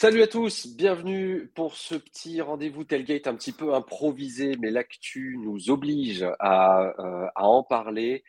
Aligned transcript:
Salut 0.00 0.22
à 0.22 0.26
tous, 0.26 0.66
bienvenue 0.66 1.48
pour 1.54 1.76
ce 1.76 1.94
petit 1.94 2.40
rendez-vous 2.40 2.84
Tailgate 2.84 3.26
un 3.26 3.34
petit 3.34 3.52
peu 3.52 3.74
improvisé, 3.74 4.56
mais 4.58 4.70
l'actu 4.70 5.36
nous 5.38 5.68
oblige 5.68 6.24
à, 6.38 6.84
euh, 6.98 7.28
en 7.36 7.62
parler. 7.62 8.24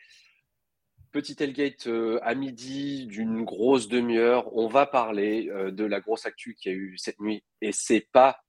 Petit 1.12 1.34
Tailgate 1.34 1.86
euh, 1.86 2.20
à 2.24 2.34
midi 2.34 3.06
d'une 3.06 3.42
grosse 3.46 3.88
demi-heure, 3.88 4.54
on 4.54 4.68
va 4.68 4.84
parler 4.84 5.48
euh, 5.48 5.70
de 5.70 5.86
la 5.86 6.00
grosse 6.00 6.26
actu 6.26 6.54
qu'il 6.54 6.72
y 6.72 6.74
a 6.74 6.78
eu 6.78 6.98
cette 6.98 7.20
nuit. 7.20 7.42
Et 7.62 7.72
c'est 7.72 8.06
pas 8.12 8.42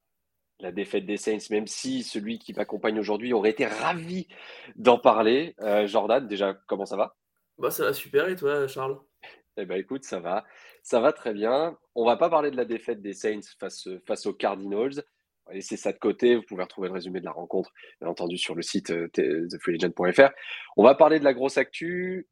la 0.60 0.74
défaite 0.74 1.06
des 1.06 1.16
Saints, 1.16 1.48
même 1.50 1.66
si 1.66 2.04
celui 2.04 2.40
qui 2.40 2.52
m'accompagne 2.52 3.00
aujourd'hui 3.00 3.32
aurait 3.32 3.52
été 3.52 3.66
ravi 3.66 4.28
d'en 4.76 5.00
parler. 5.00 5.56
Jordan, 5.86 6.28
déjà, 6.28 6.56
comment 6.68 6.86
ça 6.86 6.98
va? 6.98 7.16
Bah, 7.58 7.72
Ça 7.72 7.86
va 7.86 7.94
super, 7.94 8.28
et 8.28 8.36
toi, 8.36 8.68
Charles? 8.68 9.00
Eh 9.56 9.66
ben 9.66 9.80
écoute, 9.80 10.04
ça 10.04 10.20
va, 10.20 10.44
ça 10.84 11.00
va 11.00 11.14
très 11.14 11.34
bien. 11.34 11.78
On 11.96 12.06
va 12.06 12.18
pas 12.18 12.30
parler 12.30 12.52
de 12.52 12.58
la 12.58 12.66
défaite 12.66 13.02
des 13.02 13.14
Saints 13.14 13.40
face, 13.60 13.88
face 14.06 14.26
aux 14.26 14.34
Cardinals. 14.34 15.04
On 15.46 15.52
va 15.52 15.56
laisser 15.56 15.78
ça 15.78 15.94
de 15.94 15.98
côté. 15.98 16.36
Vous 16.36 16.44
pouvez 16.44 16.64
retrouver 16.64 16.90
le 16.90 16.94
résumé 16.94 17.22
de 17.22 17.26
la 17.26 17.32
rencontre, 17.32 17.72
bien 18.02 18.10
entendu, 18.10 18.38
sur 18.38 18.54
le 18.54 18.62
site 18.62 18.92
euh, 18.92 19.08
thefreelegend.fr. 19.10 20.32
On 20.78 20.84
va 20.84 20.94
parler 20.94 21.20
de 21.20 21.24
la 21.24 21.34
grosse 21.34 21.58
actu. 21.58 22.28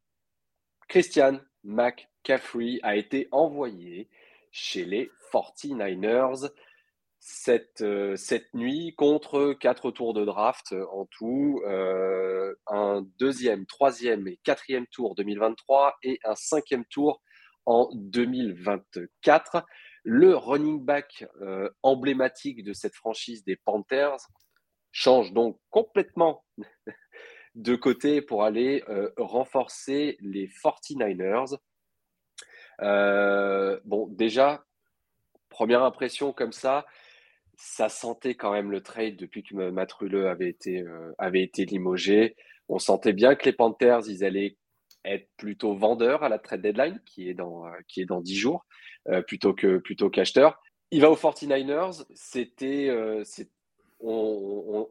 Christian 0.90 1.40
McCaffrey 1.64 2.80
a 2.84 2.98
été 2.98 3.30
envoyé 3.32 4.10
chez 4.52 4.84
les 4.84 5.10
49ers 5.32 6.52
cette, 7.20 7.82
euh, 7.82 8.16
cette 8.18 8.54
nuit 8.54 8.96
contre 8.98 9.54
quatre 9.54 9.91
tours 9.91 10.13
de 10.13 10.26
draft 10.26 10.74
en 10.91 11.05
tout, 11.05 11.62
euh, 11.66 12.54
un 12.68 13.05
deuxième, 13.20 13.66
troisième 13.66 14.27
et 14.27 14.40
quatrième 14.44 14.88
tour 14.88 15.16
2023 15.16 15.96
et 16.04 16.20
un 16.26 16.35
cinquième 16.35 16.84
tour 16.85 17.22
en 17.65 17.90
2024. 17.93 19.65
Le 20.04 20.35
running 20.35 20.84
back 20.84 21.26
euh, 21.41 21.70
emblématique 21.84 22.63
de 22.63 22.73
cette 22.73 22.95
franchise 22.95 23.43
des 23.43 23.55
Panthers 23.55 24.17
change 24.91 25.31
donc 25.34 25.59
complètement 25.70 26.43
de 27.55 27.76
côté 27.76 28.21
pour 28.21 28.43
aller 28.43 28.84
renforcer 29.17 30.17
les 30.21 30.48
49ers. 30.48 31.57
bon, 33.85 34.07
déjà, 34.07 34.65
première 35.49 35.84
impression 35.84 36.34
comme 36.34 36.54
ça, 36.54 36.85
ça 37.62 37.89
sentait 37.89 38.34
quand 38.34 38.51
même 38.51 38.71
le 38.71 38.82
trade 38.82 39.17
depuis 39.17 39.43
que 39.43 39.70
Matruleux 39.70 40.27
avait 40.27 40.49
été, 40.49 40.82
euh, 40.82 41.13
avait 41.20 41.43
été 41.43 41.65
limogé. 41.65 42.35
On 42.70 42.79
sentait 42.79 43.13
bien 43.13 43.35
que 43.35 43.45
les 43.45 43.54
Panthers, 43.54 44.07
ils 44.07 44.23
allaient 44.23 44.57
être 45.05 45.30
plutôt 45.38 45.76
vendeurs 45.76 46.24
à 46.24 46.30
la 46.30 46.40
trade 46.40 46.62
deadline, 46.62 46.99
qui 47.05 47.30
est 47.30 47.34
dans, 47.34 47.66
euh, 47.68 47.71
qui 47.88 48.02
est 48.02 48.05
dans 48.05 48.21
10 48.21 48.35
jours, 48.35 48.66
euh, 49.10 49.21
plutôt 49.21 49.54
que 49.54 49.77
plutôt 49.77 50.10
qu'acheteurs. 50.10 50.62
Il 50.91 51.02
va 51.02 51.10
aux 51.10 51.16
49ers. 51.16 52.05
C'était, 52.13 52.90
on, 54.02 54.88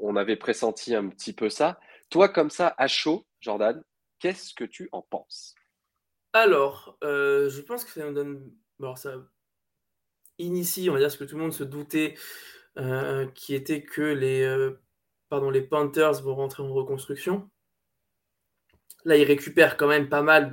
on, 0.00 0.16
avait 0.16 0.36
pressenti 0.36 0.94
un 0.94 1.08
petit 1.08 1.34
peu 1.34 1.50
ça. 1.50 1.78
Toi, 2.08 2.30
comme 2.30 2.48
ça, 2.48 2.74
à 2.78 2.86
chaud, 2.88 3.26
Jordan, 3.40 3.82
qu'est-ce 4.18 4.54
que 4.54 4.64
tu 4.64 4.88
en 4.92 5.02
penses? 5.02 5.54
Alors, 6.32 6.96
je 7.02 7.60
pense 7.60 7.84
que 7.84 7.90
ça 7.90 8.06
me 8.06 8.14
donne. 8.14 8.50
Alors, 8.80 8.96
ça 8.96 9.12
initie, 10.38 10.88
on 10.90 10.94
va 10.94 10.98
dire 10.98 11.10
ce 11.10 11.18
que 11.18 11.24
tout 11.24 11.36
le 11.36 11.42
monde 11.42 11.52
se 11.52 11.64
doutait, 11.64 12.14
euh, 12.78 13.26
qui 13.34 13.54
était 13.54 13.82
que 13.82 14.02
les, 14.02 14.42
euh, 14.42 14.80
pardon, 15.28 15.50
les 15.50 15.62
Panthers 15.62 16.22
vont 16.22 16.34
rentrer 16.34 16.62
en 16.62 16.72
reconstruction. 16.72 17.48
Là, 19.04 19.16
ils 19.16 19.24
récupèrent 19.24 19.76
quand 19.76 19.88
même 19.88 20.08
pas 20.08 20.22
mal 20.22 20.50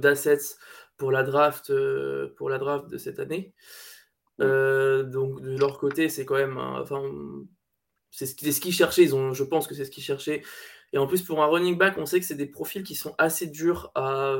d'assets 0.00 0.56
pour 0.96 1.12
la 1.12 1.22
draft 1.22 1.70
euh, 1.70 2.34
pour 2.36 2.50
la 2.50 2.58
draft 2.58 2.88
de 2.88 2.98
cette 2.98 3.18
année. 3.18 3.54
donc 4.38 5.40
de 5.40 5.56
leur 5.58 5.78
côté, 5.78 6.08
c'est 6.08 6.24
quand 6.24 6.36
même, 6.36 6.58
enfin, 6.58 7.02
c'est 8.10 8.26
ce 8.26 8.60
qu'ils 8.60 8.72
cherchaient. 8.72 9.04
Ils 9.04 9.14
ont, 9.14 9.32
je 9.32 9.44
pense 9.44 9.66
que 9.66 9.74
c'est 9.74 9.84
ce 9.84 9.90
qu'ils 9.90 10.04
cherchaient. 10.04 10.42
Et 10.92 10.98
en 10.98 11.06
plus, 11.06 11.22
pour 11.22 11.42
un 11.42 11.46
running 11.46 11.76
back, 11.76 11.98
on 11.98 12.06
sait 12.06 12.20
que 12.20 12.26
c'est 12.26 12.34
des 12.34 12.46
profils 12.46 12.82
qui 12.82 12.94
sont 12.94 13.14
assez 13.18 13.46
durs 13.46 13.90
à 13.94 14.36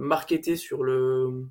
marketer 0.00 0.56
sur 0.56 0.82
le 0.84 1.46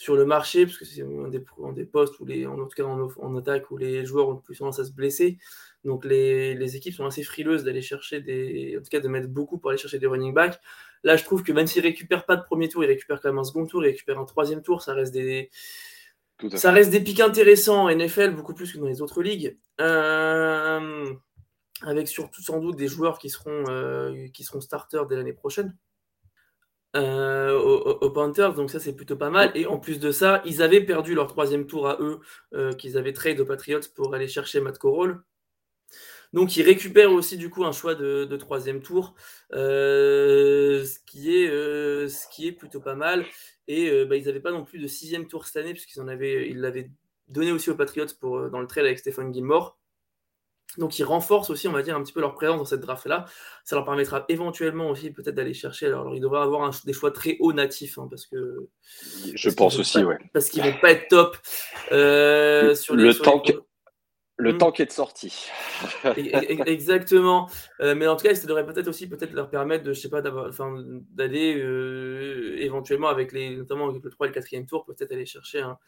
sur 0.00 0.16
le 0.16 0.24
marché, 0.24 0.64
parce 0.64 0.78
que 0.78 0.86
c'est 0.86 1.02
un 1.02 1.28
des, 1.28 1.44
des, 1.74 1.84
postes 1.84 2.18
où 2.20 2.24
les, 2.24 2.46
en 2.46 2.56
tout 2.56 2.68
cas 2.68 2.84
en, 2.84 3.36
attaque 3.36 3.70
où 3.70 3.76
les 3.76 4.06
joueurs 4.06 4.30
ont 4.30 4.36
plus 4.38 4.56
tendance 4.56 4.78
à 4.78 4.84
se 4.86 4.92
blesser. 4.92 5.36
Donc 5.84 6.04
les, 6.04 6.54
les 6.54 6.76
équipes 6.76 6.94
sont 6.94 7.06
assez 7.06 7.22
frileuses 7.22 7.64
d'aller 7.64 7.82
chercher 7.82 8.20
des, 8.20 8.76
en 8.78 8.82
tout 8.82 8.88
cas 8.90 9.00
de 9.00 9.08
mettre 9.08 9.28
beaucoup 9.28 9.58
pour 9.58 9.70
aller 9.70 9.78
chercher 9.78 9.98
des 9.98 10.06
running 10.06 10.34
backs. 10.34 10.60
Là, 11.02 11.16
je 11.16 11.24
trouve 11.24 11.42
que 11.42 11.52
même 11.52 11.66
s'ils 11.66 11.82
récupèrent 11.82 12.26
pas 12.26 12.36
de 12.36 12.42
premier 12.42 12.68
tour, 12.68 12.84
ils 12.84 12.88
récupèrent 12.88 13.20
quand 13.20 13.30
même 13.30 13.38
un 13.38 13.44
second 13.44 13.66
tour, 13.66 13.84
ils 13.84 13.88
récupèrent 13.88 14.18
un 14.18 14.26
troisième 14.26 14.62
tour, 14.62 14.82
ça 14.82 14.92
reste 14.92 15.12
des, 15.12 15.50
ça 16.54 16.72
reste 16.72 16.90
des 16.90 17.00
pics 17.00 17.20
intéressants 17.20 17.84
en 17.84 17.94
NFL, 17.94 18.34
beaucoup 18.34 18.54
plus 18.54 18.72
que 18.72 18.78
dans 18.78 18.86
les 18.86 19.00
autres 19.00 19.22
ligues. 19.22 19.58
Euh, 19.80 21.14
avec 21.82 22.08
surtout 22.08 22.42
sans 22.42 22.60
doute 22.60 22.76
des 22.76 22.88
joueurs 22.88 23.18
qui 23.18 23.30
seront, 23.30 23.64
euh, 23.68 24.28
qui 24.34 24.44
seront 24.44 24.60
starters 24.60 25.06
dès 25.06 25.16
l'année 25.16 25.32
prochaine. 25.32 25.76
Euh, 26.96 27.56
aux, 27.56 28.10
Panthers, 28.10 28.54
donc 28.54 28.68
ça 28.68 28.80
c'est 28.80 28.94
plutôt 28.94 29.16
pas 29.16 29.30
mal. 29.30 29.52
Et 29.54 29.66
en 29.66 29.78
plus 29.78 30.00
de 30.00 30.10
ça, 30.10 30.42
ils 30.44 30.60
avaient 30.60 30.80
perdu 30.80 31.14
leur 31.14 31.28
troisième 31.28 31.66
tour 31.66 31.88
à 31.88 31.98
eux, 32.00 32.18
euh, 32.54 32.72
qu'ils 32.72 32.98
avaient 32.98 33.12
trade 33.12 33.38
aux 33.38 33.44
Patriots 33.44 33.80
pour 33.94 34.12
aller 34.14 34.26
chercher 34.26 34.60
Matt 34.60 34.78
Corral. 34.78 35.20
Donc 36.32 36.56
ils 36.56 36.62
récupèrent 36.62 37.12
aussi 37.12 37.36
du 37.36 37.50
coup 37.50 37.64
un 37.64 37.72
choix 37.72 37.94
de, 37.94 38.36
troisième 38.36 38.82
tour, 38.82 39.14
euh, 39.52 40.84
ce, 40.84 40.98
qui 41.06 41.36
est, 41.36 41.48
ce 41.48 42.28
qui 42.32 42.46
est 42.46 42.52
plutôt 42.52 42.80
pas 42.80 42.94
mal. 42.94 43.24
Et 43.68 44.04
bah, 44.04 44.16
ils 44.16 44.24
n'avaient 44.26 44.40
pas 44.40 44.52
non 44.52 44.64
plus 44.64 44.78
de 44.78 44.86
sixième 44.86 45.26
tour 45.26 45.46
cette 45.46 45.56
année, 45.56 45.72
puisqu'ils 45.72 46.00
en 46.00 46.08
avaient, 46.08 46.48
ils 46.48 46.60
l'avaient 46.60 46.90
donné 47.28 47.52
aussi 47.52 47.70
aux 47.70 47.76
Patriots 47.76 48.06
pour, 48.20 48.50
dans 48.50 48.60
le 48.60 48.66
trade 48.66 48.84
avec 48.84 48.98
Stephen 48.98 49.32
Gilmore. 49.32 49.80
Donc 50.78 50.98
ils 50.98 51.04
renforcent 51.04 51.50
aussi, 51.50 51.66
on 51.68 51.72
va 51.72 51.82
dire, 51.82 51.96
un 51.96 52.02
petit 52.02 52.12
peu 52.12 52.20
leur 52.20 52.34
présence 52.34 52.58
dans 52.58 52.64
cette 52.64 52.80
draft-là. 52.80 53.24
Ça 53.64 53.76
leur 53.76 53.84
permettra 53.84 54.24
éventuellement 54.28 54.90
aussi 54.90 55.10
peut-être 55.10 55.34
d'aller 55.34 55.54
chercher. 55.54 55.86
Alors, 55.86 56.14
ils 56.14 56.20
devraient 56.20 56.40
avoir 56.40 56.70
des 56.84 56.92
choix 56.92 57.10
très 57.10 57.36
hauts 57.40 57.52
natifs, 57.52 57.98
hein, 57.98 58.06
parce 58.08 58.26
que. 58.26 58.68
Je 59.34 59.50
pense 59.50 59.78
aussi, 59.78 60.04
ouais. 60.04 60.18
Parce 60.32 60.48
qu'ils 60.48 60.62
vont 60.62 60.78
pas 60.80 60.92
être 60.92 61.08
top 61.08 61.36
euh, 61.92 62.74
sur 62.74 62.94
le 62.94 63.12
temps. 63.14 63.42
Le 64.40 64.54
hmm. 64.54 64.58
temps 64.58 64.72
qui 64.72 64.82
est 64.82 64.86
de 64.86 64.92
sortie. 64.92 65.48
Exactement. 66.66 67.50
Euh, 67.80 67.94
mais 67.94 68.06
en 68.06 68.16
tout 68.16 68.24
cas, 68.24 68.34
ça 68.34 68.46
devrait 68.46 68.64
peut-être 68.64 68.88
aussi 68.88 69.08
peut-être 69.08 69.32
leur 69.32 69.50
permettre 69.50 69.84
de, 69.84 69.92
je 69.92 70.00
sais 70.00 70.08
pas, 70.08 70.22
d'aller 70.22 71.60
euh, 71.62 72.56
éventuellement 72.58 73.08
avec 73.08 73.32
les, 73.32 73.56
notamment 73.56 73.88
avec 73.88 74.02
le 74.02 74.10
3 74.10 74.28
et 74.28 74.30
le 74.30 74.40
4e 74.40 74.66
tour, 74.66 74.84
peut-être 74.86 75.12
aller 75.12 75.26
chercher 75.26 75.60
un, 75.60 75.78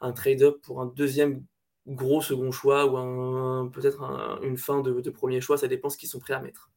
un 0.00 0.12
trade-up 0.12 0.58
pour 0.62 0.82
un 0.82 0.86
deuxième 0.86 1.42
gros 1.86 2.20
second 2.20 2.50
choix 2.50 2.84
ou 2.86 3.70
peut-être 3.70 4.02
une 4.42 4.58
fin 4.58 4.82
de, 4.82 5.10
premier 5.10 5.40
choix, 5.40 5.56
ça 5.56 5.68
dépend 5.68 5.88
ce 5.88 5.96
qu'ils 5.96 6.08
sont 6.08 6.20
prêts 6.20 6.34
à 6.34 6.40
mettre. 6.40 6.70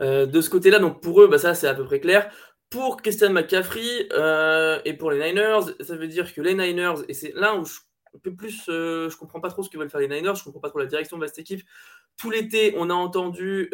Euh, 0.00 0.24
de 0.24 0.40
ce 0.40 0.48
côté-là, 0.48 0.78
donc 0.78 1.02
pour 1.02 1.20
eux, 1.20 1.28
bah, 1.28 1.36
ça 1.36 1.54
c'est 1.54 1.66
à 1.66 1.74
peu 1.74 1.84
près 1.84 2.00
clair. 2.00 2.32
Pour 2.70 3.02
Christian 3.02 3.32
McCaffrey 3.32 4.08
et 4.84 4.94
pour 4.94 5.10
les 5.10 5.18
Niners, 5.18 5.74
ça 5.80 5.96
veut 5.96 6.08
dire 6.08 6.32
que 6.32 6.40
les 6.40 6.54
Niners, 6.54 7.02
et 7.08 7.14
c'est 7.14 7.32
là 7.34 7.56
où 7.56 7.64
je, 7.64 7.80
un 8.14 8.18
peu 8.18 8.34
plus, 8.34 8.66
euh, 8.68 9.08
je 9.08 9.16
comprends 9.16 9.40
pas 9.40 9.50
trop 9.50 9.62
ce 9.62 9.70
que 9.70 9.78
veulent 9.78 9.90
faire 9.90 10.00
les 10.00 10.08
Niners, 10.08 10.34
je 10.34 10.44
comprends 10.44 10.60
pas 10.60 10.68
trop 10.68 10.78
la 10.78 10.86
direction 10.86 11.18
de 11.18 11.26
cette 11.26 11.38
équipe. 11.38 11.62
Tout 12.16 12.30
l'été, 12.30 12.74
on 12.76 12.90
a 12.90 12.94
entendu 12.94 13.70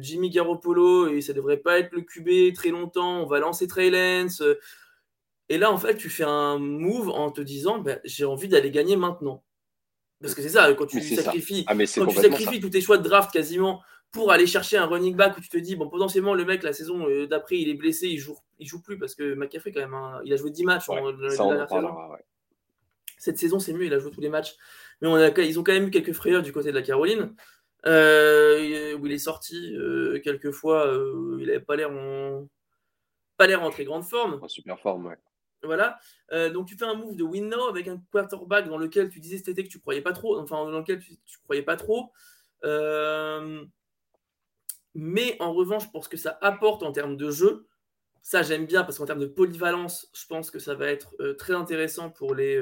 Jimmy 0.00 0.30
Garoppolo 0.30 1.08
et 1.08 1.20
ça 1.20 1.32
devrait 1.32 1.58
pas 1.58 1.78
être 1.78 1.92
le 1.92 2.02
QB 2.02 2.54
très 2.54 2.70
longtemps. 2.70 3.22
On 3.22 3.26
va 3.26 3.40
lancer 3.40 3.66
Trey 3.66 3.90
Lance. 3.90 4.42
Et 5.50 5.58
là, 5.58 5.70
en 5.70 5.76
fait, 5.76 5.96
tu 5.96 6.08
fais 6.08 6.24
un 6.24 6.58
move 6.58 7.10
en 7.10 7.30
te 7.30 7.40
disant 7.40 7.78
ben, 7.78 8.00
j'ai 8.04 8.24
envie 8.24 8.48
d'aller 8.48 8.70
gagner 8.70 8.96
maintenant. 8.96 9.42
Parce 10.20 10.34
que 10.34 10.42
c'est 10.42 10.50
ça, 10.50 10.72
quand 10.74 10.86
tu 10.86 11.00
sacrifies, 11.00 11.64
ah, 11.66 11.74
quand 11.74 12.06
tu 12.06 12.16
sacrifies 12.16 12.60
tous 12.60 12.70
tes 12.70 12.80
choix 12.80 12.98
de 12.98 13.02
draft 13.02 13.32
quasiment 13.32 13.82
pour 14.12 14.32
aller 14.32 14.46
chercher 14.46 14.76
un 14.76 14.86
running 14.86 15.16
back 15.16 15.36
où 15.38 15.40
tu 15.40 15.48
te 15.48 15.56
dis 15.56 15.76
bon 15.76 15.88
potentiellement 15.88 16.34
le 16.34 16.44
mec 16.44 16.62
la 16.62 16.72
saison 16.72 17.08
euh, 17.08 17.26
d'après 17.26 17.58
il 17.58 17.68
est 17.68 17.74
blessé 17.74 18.08
il 18.08 18.18
joue 18.18 18.36
il 18.58 18.66
joue 18.66 18.82
plus 18.82 18.98
parce 18.98 19.14
que 19.14 19.34
McCaffrey 19.34 19.70
quand 19.70 19.80
même 19.80 19.96
il 20.24 20.32
a 20.32 20.36
joué 20.36 20.50
10 20.50 20.64
matchs 20.64 20.88
en, 20.88 20.96
dernière 21.12 21.68
saison. 21.68 21.94
Cette 23.20 23.38
saison 23.38 23.60
c'est 23.60 23.72
mieux 23.72 23.84
il 23.84 23.94
a 23.94 24.00
joué 24.00 24.10
tous 24.10 24.20
les 24.20 24.28
matchs 24.28 24.56
mais 25.00 25.08
on 25.08 25.14
a, 25.14 25.28
ils 25.28 25.58
ont 25.60 25.62
quand 25.62 25.72
même 25.72 25.88
eu 25.88 25.90
quelques 25.90 26.12
frayeurs 26.12 26.42
du 26.42 26.52
côté 26.52 26.70
de 26.70 26.76
la 26.76 26.82
Caroline 26.82 27.34
euh, 27.86 28.94
où 28.98 29.06
il 29.06 29.12
est 29.12 29.18
sorti 29.18 29.74
euh, 29.76 30.20
quelques 30.24 30.50
fois 30.50 30.92
il 31.38 31.46
n'avait 31.46 31.60
pas 31.60 31.76
l'air 31.76 31.92
en 31.92 32.48
pas 33.36 33.46
l'air 33.46 33.62
en 33.62 33.70
très 33.70 33.84
grande 33.84 34.04
forme 34.04 34.40
en 34.42 34.48
super 34.48 34.80
forme 34.80 35.06
ouais 35.06 35.18
voilà. 35.62 35.98
Euh, 36.32 36.50
donc 36.50 36.66
tu 36.66 36.76
fais 36.76 36.84
un 36.84 36.94
move 36.94 37.16
de 37.16 37.24
win 37.24 37.48
now 37.48 37.68
avec 37.68 37.88
un 37.88 38.02
quarterback 38.12 38.68
dans 38.68 38.78
lequel 38.78 39.10
tu 39.10 39.20
disais 39.20 39.38
cet 39.38 39.48
été 39.48 39.64
que 39.64 39.68
tu 39.68 39.80
croyais 39.80 40.00
pas 40.00 40.12
trop, 40.12 40.38
enfin 40.38 40.64
dans 40.70 40.78
lequel 40.78 41.00
tu, 41.00 41.16
croyais 41.44 41.62
pas 41.62 41.76
trop. 41.76 42.12
Euh, 42.64 43.64
mais 44.94 45.36
en 45.40 45.52
revanche, 45.52 45.90
pour 45.92 46.04
ce 46.04 46.08
que 46.08 46.16
ça 46.16 46.38
apporte 46.40 46.82
en 46.82 46.92
termes 46.92 47.16
de 47.16 47.30
jeu, 47.30 47.66
ça 48.22 48.42
j'aime 48.42 48.66
bien 48.66 48.82
parce 48.82 48.98
qu'en 48.98 49.06
termes 49.06 49.20
de 49.20 49.26
polyvalence, 49.26 50.10
je 50.14 50.26
pense 50.26 50.50
que 50.50 50.58
ça 50.58 50.74
va 50.74 50.88
être 50.88 51.14
euh, 51.20 51.34
très 51.34 51.54
intéressant 51.54 52.10
pour 52.10 52.34
les. 52.34 52.60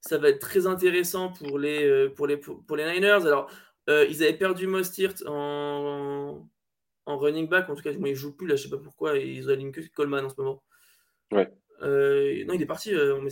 ça 0.00 0.18
va 0.18 0.30
être 0.30 0.40
très 0.40 0.66
intéressant 0.66 1.32
pour 1.32 1.58
les, 1.58 2.08
pour 2.16 2.26
les, 2.26 2.36
pour 2.36 2.76
les 2.76 2.92
Niners. 2.92 3.26
Alors, 3.26 3.50
ils 3.88 4.22
avaient 4.22 4.36
perdu 4.36 4.66
Mostirt 4.66 5.22
en, 5.26 6.48
en 7.06 7.18
running 7.18 7.48
back. 7.48 7.68
En 7.68 7.74
tout 7.74 7.82
cas, 7.82 7.92
moi, 7.92 8.08
il 8.08 8.14
joue 8.14 8.34
plus 8.34 8.46
là, 8.46 8.56
je 8.56 8.64
sais 8.64 8.70
pas 8.70 8.78
pourquoi. 8.78 9.18
Ils 9.18 9.50
ont 9.50 9.72
que 9.72 9.80
Coleman 9.94 10.24
en 10.24 10.28
ce 10.28 10.40
moment. 10.40 10.62
Ouais. 11.32 11.50
non, 11.82 12.54
il 12.54 12.62
est 12.62 12.66
parti, 12.66 12.94
on 12.94 13.26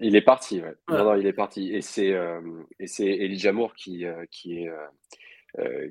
Il 0.00 0.16
est 0.16 0.22
parti, 0.22 0.60
ouais. 0.60 0.74
Non, 0.88 1.04
non, 1.04 1.14
il 1.16 1.26
est 1.26 1.32
parti. 1.32 1.74
Et 1.74 1.82
c'est 1.82 2.14
et 2.78 2.86
c'est 2.86 3.06
Elijah 3.06 3.52
Moore 3.52 3.74
qui, 3.74 4.04
qui, 4.30 4.58
est, 4.58 4.70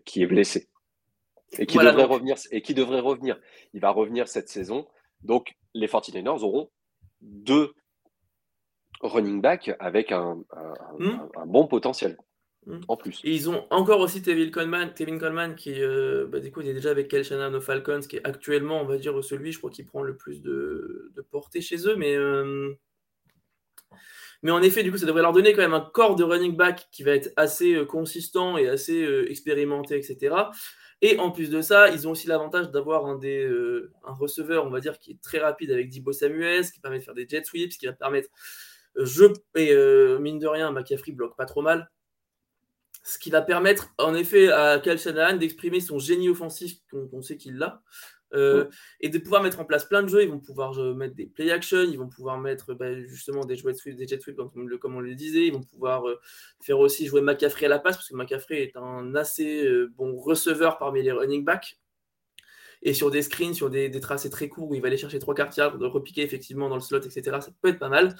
qui 0.06 0.24
est 0.24 0.28
blessé. 0.28 0.70
Et 1.60 1.66
qui, 1.66 1.78
devrait 1.78 2.04
revenir, 2.04 2.36
et 2.52 2.62
qui 2.62 2.74
devrait 2.74 3.00
revenir. 3.00 3.40
Il 3.74 3.82
va 3.82 3.90
revenir 3.90 4.28
cette 4.28 4.50
saison. 4.50 4.88
Donc, 5.22 5.56
les 5.74 5.88
49ers 5.88 6.44
auront 6.44 6.70
deux 7.22 7.72
running 9.02 9.42
backs 9.42 9.72
avec 9.80 10.12
un, 10.12 10.38
un, 10.52 10.74
hmm. 11.00 11.30
bon 11.46 11.68
potentiel. 11.68 12.18
Hmm. 12.66 12.80
En 12.88 12.98
plus. 12.98 13.22
Et 13.24 13.32
ils 13.32 13.48
ont 13.48 13.68
encore 13.70 14.00
aussi 14.00 14.24
Tevin 14.24 14.50
Coleman, 14.50 14.92
Tevin 14.96 15.20
Coleman 15.20 15.56
qui 15.56 15.80
euh, 15.80 16.26
bah, 16.28 16.40
du 16.40 16.52
coup, 16.52 16.62
il 16.62 16.68
est 16.68 16.74
déjà 16.74 16.90
avec 16.90 17.10
Kel 17.10 17.24
Shannon 17.24 17.56
aux 17.56 17.62
Falcons, 17.62 18.00
qui 18.00 18.16
est 18.16 18.26
actuellement, 18.26 18.82
on 18.82 18.86
va 18.86 18.98
dire, 18.98 19.24
celui, 19.24 19.52
je 19.52 19.60
crois, 19.60 19.70
qui 19.70 19.84
prend 19.84 20.02
le 20.02 20.18
plus 20.18 20.42
de, 20.42 21.12
de 21.16 21.22
portée 21.22 21.62
chez 21.62 21.88
eux. 21.88 21.96
Mais, 21.96 22.16
euh, 22.16 22.74
mais 24.42 24.50
en 24.50 24.64
effet, 24.64 24.82
du 24.82 24.92
coup, 24.92 24.98
ça 24.98 25.06
devrait 25.06 25.22
leur 25.22 25.34
donner 25.34 25.54
quand 25.54 25.62
même 25.62 25.76
un 25.76 25.88
corps 25.94 26.16
de 26.16 26.24
running 26.24 26.56
back 26.56 26.88
qui 26.92 27.04
va 27.04 27.12
être 27.12 27.32
assez 27.36 27.76
euh, 27.76 27.86
consistant 27.86 28.58
et 28.58 28.68
assez 28.68 29.04
expérimenté, 29.28 29.96
etc. 29.96 30.36
Et 31.02 31.20
en 31.20 31.32
plus 31.32 31.50
de 31.50 31.62
ça, 31.62 31.90
ils 31.90 32.08
ont 32.08 32.12
aussi 32.12 32.28
l'avantage 32.28 32.72
d'avoir 32.72 33.06
un, 33.06 33.20
euh, 33.24 33.92
receveur, 34.04 34.66
on 34.66 34.70
va 34.70 34.80
dire, 34.80 34.98
qui 35.00 35.12
est 35.12 35.22
très 35.22 35.40
rapide 35.40 35.72
avec 35.72 35.90
Dibo 35.90 36.14
Samuels, 36.14 36.72
qui 36.72 36.80
permet 36.80 37.00
de 37.00 37.04
faire 37.04 37.14
des 37.14 37.28
jet 37.28 37.46
sweeps, 37.46 37.78
qui 37.78 37.86
va 37.86 37.94
permettre, 37.94 38.30
euh, 38.98 39.06
je, 39.06 39.26
et 39.56 39.72
euh, 39.72 40.20
mine 40.20 40.40
de 40.40 40.48
rien, 40.48 40.72
McCaffrey 40.72 41.12
bloque 41.12 41.36
pas 41.36 41.46
trop 41.46 41.62
mal. 41.62 41.92
Ce 43.04 43.20
qui 43.20 43.30
va 43.30 43.42
permettre, 43.42 43.94
en 44.00 44.16
effet, 44.16 44.52
à 44.52 44.80
Kyle 44.80 44.98
Shanahan 44.98 45.38
d'exprimer 45.38 45.80
son 45.80 46.00
génie 46.00 46.30
offensif, 46.30 46.78
qu'on 46.90 47.22
sait 47.22 47.38
qu'il 47.38 47.58
l'a, 47.58 47.84
euh, 48.34 48.66
et 49.00 49.10
de 49.10 49.18
pouvoir 49.18 49.44
mettre 49.44 49.60
en 49.60 49.66
place 49.66 49.86
plein 49.86 50.04
de 50.04 50.08
jeux. 50.08 50.24
Ils 50.24 50.30
vont 50.30 50.40
pouvoir 50.40 50.78
euh, 50.80 50.94
mettre 50.94 51.16
des 51.16 51.26
play 51.26 51.52
action, 51.52 51.82
ils 51.82 51.98
vont 51.98 52.10
pouvoir 52.10 52.40
mettre 52.40 52.74
bah, 52.74 52.94
justement 53.06 53.46
des 53.46 53.56
jouets 53.56 53.74
sweep, 53.74 53.96
des 53.96 54.08
jet 54.08 54.22
sweep, 54.22 54.38
comme, 54.80 54.96
on 54.96 55.00
le 55.00 55.16
disait. 55.16 55.48
Ils 55.48 55.54
vont 55.54 55.64
pouvoir 55.64 56.08
euh, 56.08 56.20
faire 56.62 56.80
aussi 56.80 57.08
jouer 57.08 57.22
McCaffrey 57.22 57.66
à 57.66 57.70
la 57.70 57.80
passe, 57.80 57.98
parce 57.98 58.10
que 58.10 58.16
McCaffrey 58.16 58.62
est 58.62 58.78
un 58.78 59.16
assez 59.16 59.68
bon 59.96 60.16
receveur 60.20 60.78
parmi 60.78 61.04
les 61.04 61.12
running 61.12 61.44
backs. 61.44 61.78
Et 62.82 62.94
sur 62.94 63.10
des 63.10 63.24
screens, 63.24 63.54
sur 63.54 63.70
des, 63.70 63.90
tracés 64.00 64.30
très 64.30 64.48
courts 64.48 64.70
où 64.70 64.76
il 64.76 64.82
va 64.82 64.88
aller 64.88 64.98
chercher 64.98 65.18
trois 65.20 65.34
quartiers, 65.34 65.70
de 65.80 65.86
repiquer 65.86 66.22
effectivement 66.22 66.70
dans 66.70 66.76
le 66.76 66.82
slot, 66.82 67.00
etc., 67.00 67.24
ça 67.42 67.50
peut 67.62 67.70
être 67.70 67.80
pas 67.80 67.90
mal. 67.90 68.16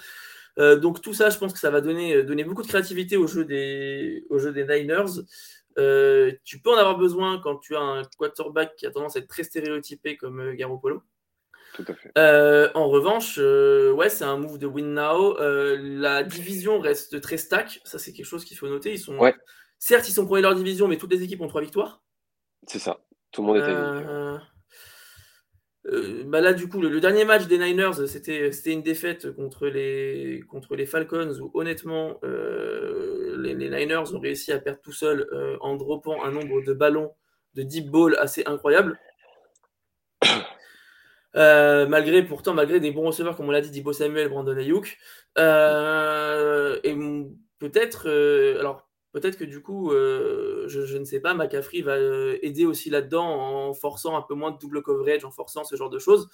donc 0.80 1.02
tout 1.02 1.14
ça, 1.14 1.30
je 1.30 1.38
pense 1.38 1.52
que 1.52 1.58
ça 1.58 1.70
va 1.70 1.80
donner, 1.80 2.24
donner 2.24 2.42
beaucoup 2.42 2.62
de 2.62 2.68
créativité 2.68 3.16
au 3.16 3.26
jeu 3.26 3.44
des, 3.44 4.24
au 4.30 4.38
jeu 4.38 4.52
des 4.52 4.64
Niners. 4.64 5.22
Euh, 5.78 6.32
tu 6.44 6.60
peux 6.60 6.70
en 6.70 6.76
avoir 6.76 6.96
besoin 6.96 7.38
quand 7.38 7.56
tu 7.56 7.76
as 7.76 7.80
un 7.80 8.02
quarterback 8.16 8.76
qui 8.76 8.86
a 8.86 8.90
tendance 8.90 9.16
à 9.16 9.18
être 9.20 9.28
très 9.28 9.42
stéréotypé 9.42 10.16
comme 10.16 10.40
euh, 10.40 10.54
Garoppolo. 10.54 11.02
Tout 11.74 11.84
à 11.88 11.94
fait. 11.94 12.10
Euh, 12.16 12.70
en 12.74 12.88
revanche, 12.88 13.36
ouais, 13.38 14.08
c'est 14.08 14.24
un 14.24 14.38
move 14.38 14.58
de 14.58 14.66
win 14.66 14.94
now. 14.94 15.36
la 15.38 16.22
division 16.22 16.80
reste 16.80 17.20
très 17.20 17.36
stack. 17.36 17.80
Ça, 17.84 17.98
c'est 17.98 18.12
quelque 18.12 18.26
chose 18.26 18.44
qu'il 18.44 18.56
faut 18.56 18.68
noter. 18.68 18.92
Ils 18.92 18.98
sont, 18.98 19.18
certes, 19.78 20.08
ils 20.08 20.12
sont 20.12 20.24
premiers 20.24 20.40
de 20.40 20.46
leur 20.46 20.54
division, 20.54 20.88
mais 20.88 20.96
toutes 20.96 21.12
les 21.12 21.22
équipes 21.22 21.42
ont 21.42 21.48
trois 21.48 21.60
victoires. 21.60 22.02
C'est 22.66 22.78
ça. 22.78 22.98
Tout 23.30 23.42
le 23.42 23.46
monde 23.46 23.56
était. 23.58 24.46
Euh, 25.88 26.24
bah 26.26 26.40
là, 26.40 26.52
du 26.52 26.68
coup, 26.68 26.80
le, 26.80 27.00
dernier 27.00 27.24
match 27.24 27.46
des 27.46 27.58
Niners, 27.58 28.06
c'était 28.08 28.72
une 28.72 28.82
défaite 28.82 29.30
contre 29.32 29.68
les, 29.68 30.42
contre 30.48 30.74
les 30.74 30.86
Falcons 30.86 31.32
où 31.40 31.50
honnêtement, 31.54 32.18
euh, 32.24 33.36
les, 33.38 33.54
Niners 33.54 34.12
ont 34.14 34.18
réussi 34.18 34.52
à 34.52 34.58
perdre 34.58 34.80
tout 34.82 34.92
seuls 34.92 35.28
euh, 35.32 35.56
en 35.60 35.76
droppant 35.76 36.24
un 36.24 36.32
nombre 36.32 36.62
de 36.62 36.72
ballons 36.72 37.12
de 37.54 37.62
deep 37.62 37.90
ball 37.90 38.16
assez 38.18 38.42
incroyable. 38.46 38.98
malgré 41.34 42.22
pourtant, 42.24 42.54
malgré 42.54 42.80
des 42.80 42.90
bons 42.90 43.06
receveurs, 43.06 43.36
comme 43.36 43.48
on 43.48 43.52
l'a 43.52 43.60
dit, 43.60 43.70
Dibo 43.70 43.92
Samuel, 43.92 44.28
Brandon 44.28 44.56
Ayuk. 44.56 44.98
et 45.36 46.96
peut-être, 47.58 48.08
alors 48.58 48.85
peut-être 49.16 49.38
que 49.38 49.44
du 49.44 49.62
coup, 49.62 49.92
euh, 49.92 50.68
je, 50.68 50.98
ne 50.98 51.04
sais 51.04 51.20
pas, 51.20 51.32
McCaffrey 51.32 51.80
va 51.80 51.92
euh, 51.92 52.36
aider 52.42 52.66
aussi 52.66 52.90
là-dedans 52.90 53.24
en 53.26 53.72
forçant 53.72 54.14
un 54.14 54.20
peu 54.20 54.34
moins 54.34 54.50
de 54.50 54.58
double 54.58 54.82
coverage, 54.82 55.24
en 55.24 55.30
forçant 55.30 55.64
ce 55.64 55.74
genre 55.74 55.88
de 55.88 55.98
choses. 55.98 56.28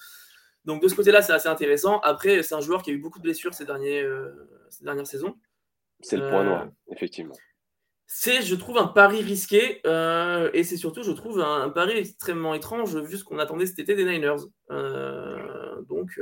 Donc 0.65 0.83
de 0.83 0.89
ce 0.89 0.95
côté-là, 0.95 1.21
c'est 1.21 1.31
assez 1.31 1.47
intéressant. 1.47 1.99
Après, 2.01 2.43
c'est 2.43 2.55
un 2.55 2.59
joueur 2.59 2.83
qui 2.83 2.91
a 2.91 2.93
eu 2.93 2.97
beaucoup 2.97 3.19
de 3.19 3.23
blessures 3.23 3.53
ces, 3.53 3.63
derniers, 3.63 4.01
euh, 4.01 4.33
ces 4.69 4.83
dernières 4.83 5.07
saisons. 5.07 5.35
C'est 6.01 6.17
le 6.17 6.29
point 6.29 6.43
noir, 6.43 6.67
effectivement. 6.91 7.35
C'est, 8.05 8.41
je 8.41 8.55
trouve, 8.55 8.77
un 8.77 8.87
pari 8.87 9.21
risqué 9.21 9.81
et 10.53 10.63
c'est 10.65 10.77
surtout, 10.77 11.03
je 11.03 11.11
trouve, 11.13 11.39
un, 11.39 11.69
pari 11.69 11.93
extrêmement 11.97 12.53
étrange 12.53 12.97
vu 12.97 13.15
ce 13.15 13.23
qu'on 13.23 13.39
attendait 13.39 13.65
cet 13.65 13.79
été 13.79 13.95
des 13.95 14.03
Niners. 14.03 14.43
Donc, 15.87 16.19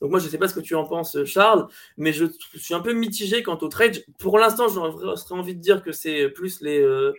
donc 0.00 0.10
moi, 0.10 0.20
je 0.20 0.26
ne 0.26 0.30
sais 0.30 0.38
pas 0.38 0.48
ce 0.48 0.54
que 0.54 0.60
tu 0.60 0.74
en 0.74 0.84
penses, 0.84 1.24
Charles, 1.24 1.66
mais 1.96 2.12
je, 2.12 2.26
suis 2.54 2.74
un 2.74 2.80
peu 2.80 2.92
mitigé 2.92 3.42
quant 3.42 3.58
au 3.58 3.68
trade. 3.68 4.04
Pour 4.18 4.38
l'instant, 4.38 4.68
j'aurais 4.68 5.14
envie 5.30 5.54
de 5.54 5.60
dire 5.60 5.82
que 5.82 5.92
c'est 5.92 6.28
plus 6.28 6.60
les 6.60 6.80
euh, 6.80 7.12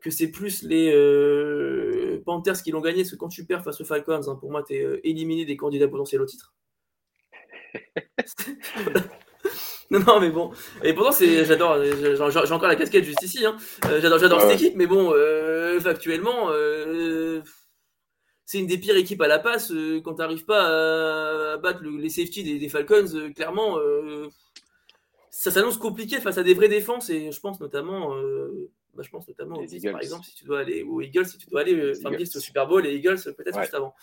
que 0.00 0.10
c'est 0.10 0.28
plus 0.28 0.62
les 0.62 0.92
euh, 0.92 2.22
Panthers 2.24 2.62
qui 2.62 2.72
l'ont 2.72 2.80
gagné, 2.80 3.02
parce 3.02 3.12
que 3.12 3.16
quand 3.16 3.28
tu 3.28 3.44
perds 3.44 3.62
face 3.62 3.80
aux 3.80 3.84
Falcons, 3.84 4.28
hein, 4.28 4.36
pour 4.36 4.50
moi, 4.50 4.64
tu 4.66 4.74
es 4.74 4.82
euh, 4.82 5.00
éliminé 5.04 5.44
des 5.44 5.56
candidats 5.56 5.88
potentiels 5.88 6.22
au 6.22 6.26
titre. 6.26 6.54
non, 9.90 10.00
non, 10.00 10.20
mais 10.20 10.30
bon. 10.30 10.50
Et 10.82 10.92
pourtant, 10.92 11.12
c'est, 11.12 11.44
j'adore, 11.44 11.80
j'ai 11.82 12.52
encore 12.52 12.68
la 12.68 12.76
casquette 12.76 13.04
juste 13.04 13.22
ici. 13.22 13.46
Hein. 13.46 13.56
J'adore, 14.00 14.18
j'adore 14.18 14.40
cette 14.40 14.60
équipe, 14.60 14.74
mais 14.76 14.86
bon, 14.86 15.12
factuellement, 15.80 16.50
c'est 18.46 18.60
une 18.60 18.66
des 18.66 18.78
pires 18.78 18.96
équipes 18.96 19.20
à 19.22 19.26
la 19.26 19.40
passe. 19.40 19.72
Euh, 19.72 20.00
quand 20.00 20.14
tu 20.14 20.20
n'arrives 20.20 20.44
pas 20.44 21.54
à 21.54 21.56
battre 21.58 21.82
les 21.82 22.08
safety 22.08 22.58
des, 22.58 22.68
Falcons, 22.68 23.12
euh, 23.14 23.30
clairement, 23.32 23.78
euh, 23.78 24.28
ça 25.30 25.50
s'annonce 25.50 25.76
compliqué 25.76 26.20
face 26.20 26.38
à 26.38 26.44
des 26.44 26.54
vraies 26.54 26.68
défenses. 26.68 27.10
Et 27.10 27.32
je 27.32 27.40
pense 27.40 27.60
notamment, 27.60 28.14
bah, 28.94 29.02
je 29.02 29.10
pense 29.10 29.26
notamment 29.26 29.56
aux 29.56 29.66
Eagles. 29.66 29.90
par 29.90 30.00
exemple, 30.00 30.24
si 30.24 30.36
tu 30.36 30.44
dois 30.44 30.60
aller 30.60 30.84
aux 30.84 31.00
Eagles, 31.00 31.26
si 31.26 31.38
tu 31.38 31.50
dois 31.50 31.62
aller 31.62 31.90
au 31.92 32.24
Super 32.40 32.68
Bowl, 32.68 32.82
les 32.84 32.94
Eagles 32.94 33.18
peut-être 33.36 33.60
juste 33.60 33.74
avant. 33.74 33.94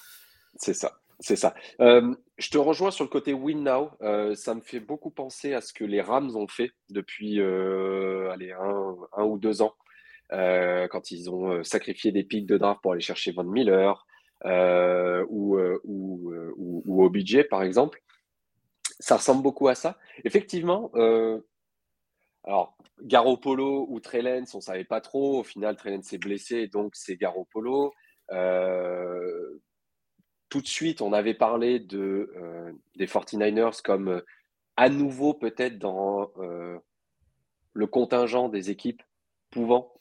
C'est 0.57 0.73
ça. 0.73 0.99
C'est 1.19 1.37
ça. 1.37 1.55
je 1.79 2.49
te 2.49 2.57
rejoins 2.57 2.91
sur 2.91 3.05
le 3.05 3.09
côté 3.09 3.31
win 3.31 3.63
now. 3.63 3.91
ça 4.35 4.55
me 4.55 4.61
fait 4.61 4.81
beaucoup 4.81 5.09
penser 5.09 5.53
à 5.53 5.61
ce 5.61 5.71
que 5.71 5.85
les 5.85 6.01
Rams 6.01 6.35
ont 6.35 6.49
fait 6.49 6.71
depuis 6.89 7.39
allez, 7.39 8.51
un, 8.51 9.23
ou 9.23 9.37
deux 9.37 9.61
ans, 9.61 9.73
quand 10.29 11.11
ils 11.11 11.29
ont 11.29 11.63
sacrifié 11.63 12.11
des 12.11 12.25
pics 12.25 12.45
de 12.45 12.57
draft 12.57 12.81
pour 12.81 12.91
aller 12.91 13.01
chercher 13.01 13.31
Von 13.31 13.45
Miller, 13.45 14.05
euh, 14.45 15.25
ou, 15.29 15.57
euh, 15.57 15.81
euh, 15.85 16.53
ou, 16.57 16.83
ou, 16.85 17.03
au 17.03 17.09
budget, 17.09 17.43
par 17.43 17.63
exemple. 17.63 18.01
Ça 18.99 19.17
ressemble 19.17 19.41
beaucoup 19.41 19.67
à 19.67 19.75
ça. 19.75 19.97
Effectivement, 20.23 20.91
alors, 22.45 22.77
Garoppolo 23.01 23.85
ou 23.89 23.99
Trellens, 23.99 24.53
on 24.53 24.57
ne 24.57 24.61
savait 24.61 24.83
pas 24.83 25.01
trop. 25.01 25.39
Au 25.39 25.43
final, 25.43 25.75
Trellens 25.75 26.03
s'est 26.03 26.17
blessé, 26.17 26.67
donc 26.67 26.95
c'est 26.95 27.15
Garoppolo. 27.15 27.93
Euh, 28.31 29.59
tout 30.49 30.61
de 30.61 30.67
suite, 30.67 31.01
on 31.01 31.13
avait 31.13 31.33
parlé 31.33 31.79
de, 31.79 32.31
des 32.95 33.07
49ers 33.07 33.81
comme 33.81 34.21
à 34.75 34.89
nouveau 34.89 35.33
peut-être 35.33 35.79
dans 35.79 36.29
le 37.73 37.87
contingent 37.87 38.49
des 38.49 38.69
équipes 38.69 39.01
pouvant 39.49 39.93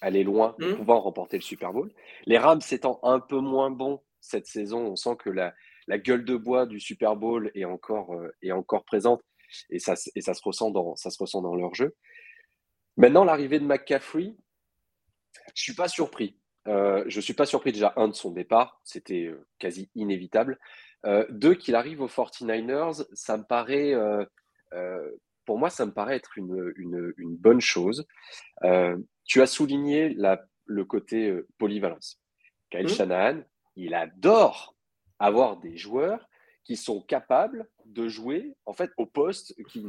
aller 0.00 0.24
loin, 0.24 0.54
mmh. 0.58 0.74
pouvoir 0.74 1.02
remporter 1.02 1.36
le 1.36 1.42
Super 1.42 1.72
Bowl. 1.72 1.92
Les 2.26 2.38
Rams 2.38 2.60
étant 2.70 3.00
un 3.02 3.20
peu 3.20 3.40
moins 3.40 3.70
bons 3.70 4.00
cette 4.20 4.46
saison, 4.46 4.80
on 4.80 4.96
sent 4.96 5.16
que 5.18 5.30
la, 5.30 5.54
la 5.86 5.98
gueule 5.98 6.24
de 6.24 6.36
bois 6.36 6.66
du 6.66 6.80
Super 6.80 7.16
Bowl 7.16 7.50
est 7.54 7.64
encore, 7.64 8.14
euh, 8.14 8.34
est 8.42 8.52
encore 8.52 8.84
présente 8.84 9.22
et 9.70 9.78
ça, 9.78 9.94
et 10.14 10.20
ça, 10.20 10.34
se 10.34 10.42
ressent 10.42 10.70
dans, 10.70 10.96
ça 10.96 11.10
se 11.10 11.18
ressent 11.18 11.42
dans 11.42 11.54
leur 11.54 11.74
jeu. 11.74 11.96
Maintenant, 12.96 13.24
l'arrivée 13.24 13.60
de 13.60 13.64
McCaffrey, 13.64 14.34
je 15.54 15.62
suis 15.62 15.74
pas 15.74 15.88
surpris. 15.88 16.36
Euh, 16.66 17.04
je 17.06 17.20
suis 17.20 17.32
pas 17.32 17.46
surpris 17.46 17.72
déjà, 17.72 17.94
un, 17.96 18.08
de 18.08 18.14
son 18.14 18.30
départ, 18.30 18.80
c'était 18.84 19.26
euh, 19.26 19.46
quasi 19.58 19.90
inévitable. 19.94 20.58
Euh, 21.06 21.24
deux, 21.30 21.54
qu'il 21.54 21.74
arrive 21.74 22.02
aux 22.02 22.08
49ers, 22.08 23.06
ça 23.12 23.38
me 23.38 23.44
paraît, 23.44 23.94
pour 25.46 25.58
moi, 25.58 25.70
ça 25.70 25.86
me 25.86 25.92
paraît 25.92 26.16
être 26.16 26.36
une, 26.36 26.72
une, 26.76 27.14
une 27.16 27.36
bonne 27.36 27.60
chose. 27.60 28.06
Tu 29.28 29.40
as 29.40 29.46
souligné 29.46 30.16
le 30.66 30.84
côté 30.84 31.28
euh, 31.28 31.46
polyvalence. 31.58 32.20
Kyle 32.70 32.86
mmh. 32.86 32.88
Shanahan, 32.88 33.40
il 33.76 33.94
adore 33.94 34.74
avoir 35.20 35.58
des 35.58 35.76
joueurs 35.76 36.28
qui 36.64 36.76
sont 36.76 37.00
capables 37.00 37.68
de 37.86 38.08
jouer 38.08 38.56
en 38.66 38.72
fait 38.72 38.90
au 38.96 39.06
poste 39.06 39.54
qui 39.68 39.84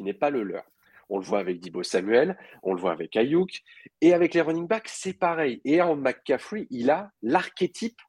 n'est 0.00 0.14
pas 0.14 0.30
le 0.30 0.42
leur. 0.42 0.64
On 1.08 1.18
le 1.18 1.24
voit 1.24 1.38
avec 1.38 1.60
Dibo 1.60 1.82
Samuel, 1.82 2.36
on 2.62 2.74
le 2.74 2.80
voit 2.80 2.90
avec 2.90 3.14
Ayuk, 3.16 3.62
et 4.00 4.12
avec 4.12 4.34
les 4.34 4.40
running 4.40 4.66
backs, 4.66 4.88
c'est 4.88 5.12
pareil. 5.12 5.60
Et 5.64 5.80
en 5.80 5.94
McCaffrey, 5.94 6.66
il 6.70 6.90
a 6.90 7.12
l'archétype 7.22 8.00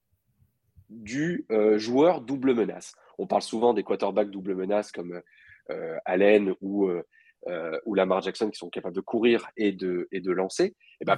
du 0.90 1.46
euh, 1.52 1.78
joueur 1.78 2.22
double 2.22 2.56
menace. 2.56 2.96
On 3.20 3.28
parle 3.28 3.42
souvent 3.42 3.74
des 3.74 3.84
quarterbacks 3.84 4.32
double 4.32 4.56
menace 4.56 4.92
comme 4.92 5.22
euh, 5.70 5.98
Allen 6.06 6.54
ou 6.62 6.88
euh, 6.88 7.04
ou 7.86 7.96
Lamar 7.96 8.22
Jackson 8.22 8.50
qui 8.50 8.58
sont 8.58 8.70
capables 8.70 8.96
de 8.96 9.02
courir 9.02 9.48
et 9.56 9.72
de, 9.72 10.08
et 10.12 10.20
de 10.20 10.32
lancer, 10.32 10.76
et 11.00 11.06
ben, 11.06 11.18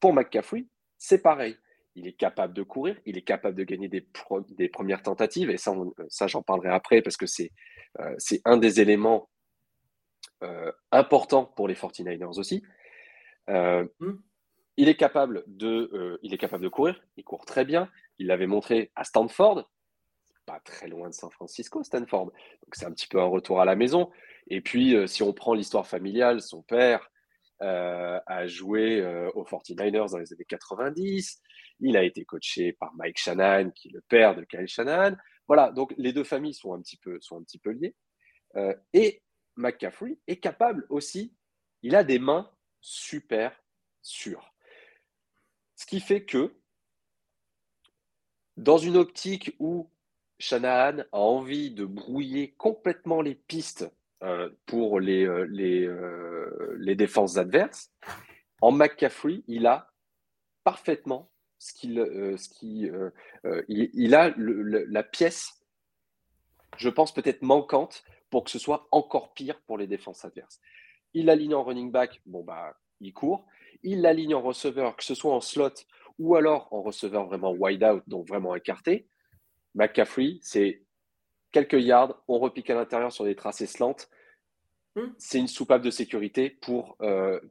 pour 0.00 0.12
McCaffrey, 0.12 0.66
c'est 0.98 1.22
pareil. 1.22 1.56
il 1.94 2.06
est 2.06 2.12
capable 2.12 2.52
de 2.52 2.62
courir, 2.62 2.96
il 3.06 3.16
est 3.16 3.22
capable 3.22 3.56
de 3.56 3.64
gagner 3.64 3.88
des, 3.88 4.06
des 4.50 4.68
premières 4.68 5.02
tentatives, 5.02 5.50
et 5.50 5.56
ça, 5.56 5.74
ça 6.08 6.26
j'en 6.26 6.42
parlerai 6.42 6.68
après 6.68 7.02
parce 7.02 7.16
que 7.16 7.26
c'est 7.26 7.52
euh, 8.00 8.16
un 8.44 8.58
des 8.58 8.80
éléments 8.80 9.30
euh, 10.42 10.70
importants 10.92 11.44
pour 11.44 11.68
les 11.68 11.74
49ers 11.74 12.38
aussi. 12.38 12.62
Euh, 13.48 13.86
hmm. 14.00 14.18
il, 14.76 14.88
est 14.88 14.96
capable 14.96 15.44
de, 15.46 16.18
il 16.22 16.34
est 16.34 16.38
capable 16.38 16.64
de 16.64 16.68
courir, 16.68 17.00
il 17.16 17.24
court 17.24 17.46
très 17.46 17.64
bien, 17.64 17.90
il 18.18 18.26
l'avait 18.26 18.46
montré 18.46 18.90
à 18.94 19.04
Stanford, 19.04 19.70
pas 20.44 20.60
très 20.60 20.88
loin 20.88 21.08
de 21.08 21.14
San 21.14 21.30
Francisco, 21.30 21.82
Stanford. 21.82 22.26
Donc 22.26 22.74
c'est 22.74 22.86
un 22.86 22.92
petit 22.92 23.08
peu 23.08 23.20
un 23.20 23.26
retour 23.26 23.60
à 23.60 23.64
la 23.64 23.76
maison. 23.76 24.10
Et 24.48 24.60
puis, 24.60 24.96
si 25.08 25.22
on 25.22 25.32
prend 25.32 25.54
l'histoire 25.54 25.86
familiale, 25.86 26.40
son 26.40 26.62
père 26.62 27.10
a 27.60 28.46
joué 28.46 29.04
aux 29.34 29.44
49ers 29.44 30.10
dans 30.10 30.18
les 30.18 30.32
années 30.32 30.44
90. 30.44 31.40
Il 31.80 31.96
a 31.96 32.04
été 32.04 32.24
coaché 32.24 32.72
par 32.72 32.94
Mike 32.94 33.18
Shanahan, 33.18 33.70
qui 33.70 33.88
est 33.88 33.92
le 33.92 34.02
père 34.02 34.34
de 34.34 34.44
Kyle 34.44 34.66
Shanahan. 34.66 35.16
Voilà, 35.46 35.70
donc 35.70 35.94
les 35.96 36.12
deux 36.12 36.24
familles 36.24 36.54
sont 36.54 36.74
un 36.74 36.80
petit 36.80 36.96
peu, 36.96 37.18
liées. 37.70 37.94
Euh, 38.56 38.74
et 38.92 39.22
McCaffrey 39.56 40.18
est 40.26 40.38
capable 40.38 40.86
aussi, 40.88 41.34
il 41.82 41.94
a 41.94 42.04
des 42.04 42.18
mains 42.18 42.50
super 42.80 43.52
sûres. 44.02 44.54
Ce 45.76 45.86
qui 45.86 46.00
fait 46.00 46.24
que, 46.24 46.54
dans 48.56 48.78
une 48.78 48.96
optique 48.96 49.54
où 49.58 49.90
Shanahan 50.38 51.00
a 51.12 51.18
envie 51.18 51.70
de 51.70 51.84
brouiller 51.84 52.52
complètement 52.52 53.20
les 53.20 53.34
pistes 53.34 53.82
euh, 53.82 53.90
pour 54.66 55.00
les, 55.00 55.24
euh, 55.24 56.76
les, 56.78 56.94
défenses 56.94 57.36
adverses, 57.36 57.92
en 58.60 58.72
McCaffrey, 58.72 59.42
il 59.46 59.66
a 59.66 59.90
parfaitement 60.64 61.30
ce 61.58 61.72
qu'il, 61.72 61.98
euh, 61.98 62.36
ce 62.36 62.50
euh, 62.64 63.10
euh, 63.44 63.62
il, 63.68 64.14
a 64.14 64.34
la 64.36 65.02
pièce, 65.02 65.64
je 66.76 66.88
pense 66.88 67.12
peut-être 67.14 67.42
manquante 67.42 68.04
pour 68.30 68.44
que 68.44 68.50
ce 68.50 68.58
soit 68.58 68.88
encore 68.90 69.32
pire 69.34 69.60
pour 69.66 69.78
les 69.78 69.86
défenses 69.86 70.24
adverses. 70.24 70.60
Il 71.14 71.26
l'aligne 71.26 71.54
en 71.54 71.64
running 71.64 71.90
back, 71.90 72.20
bon 72.26 72.42
bah 72.42 72.76
il 73.00 73.12
court. 73.12 73.46
Il 73.82 74.02
l'aligne 74.02 74.34
en 74.34 74.42
receveur, 74.42 74.96
que 74.96 75.04
ce 75.04 75.14
soit 75.14 75.34
en 75.34 75.40
slot 75.40 75.74
ou 76.18 76.34
alors 76.34 76.68
en 76.72 76.82
receveur 76.82 77.26
vraiment 77.26 77.52
wide 77.52 77.84
out, 77.84 78.02
donc 78.06 78.26
vraiment 78.26 78.54
écarté. 78.54 79.08
McCaffrey, 79.74 80.38
c'est 80.40 80.82
quelques 81.52 81.80
yards, 81.80 82.22
on 82.28 82.38
repique 82.38 82.70
à 82.70 82.74
l'intérieur 82.74 83.12
sur 83.12 83.24
des 83.24 83.36
tracés 83.36 83.66
slant. 83.66 83.96
Hmm. 84.96 85.12
C'est 85.18 85.38
une 85.38 85.46
soupape 85.46 85.82
de 85.82 85.90
sécurité 85.90 86.50
pour, 86.50 86.96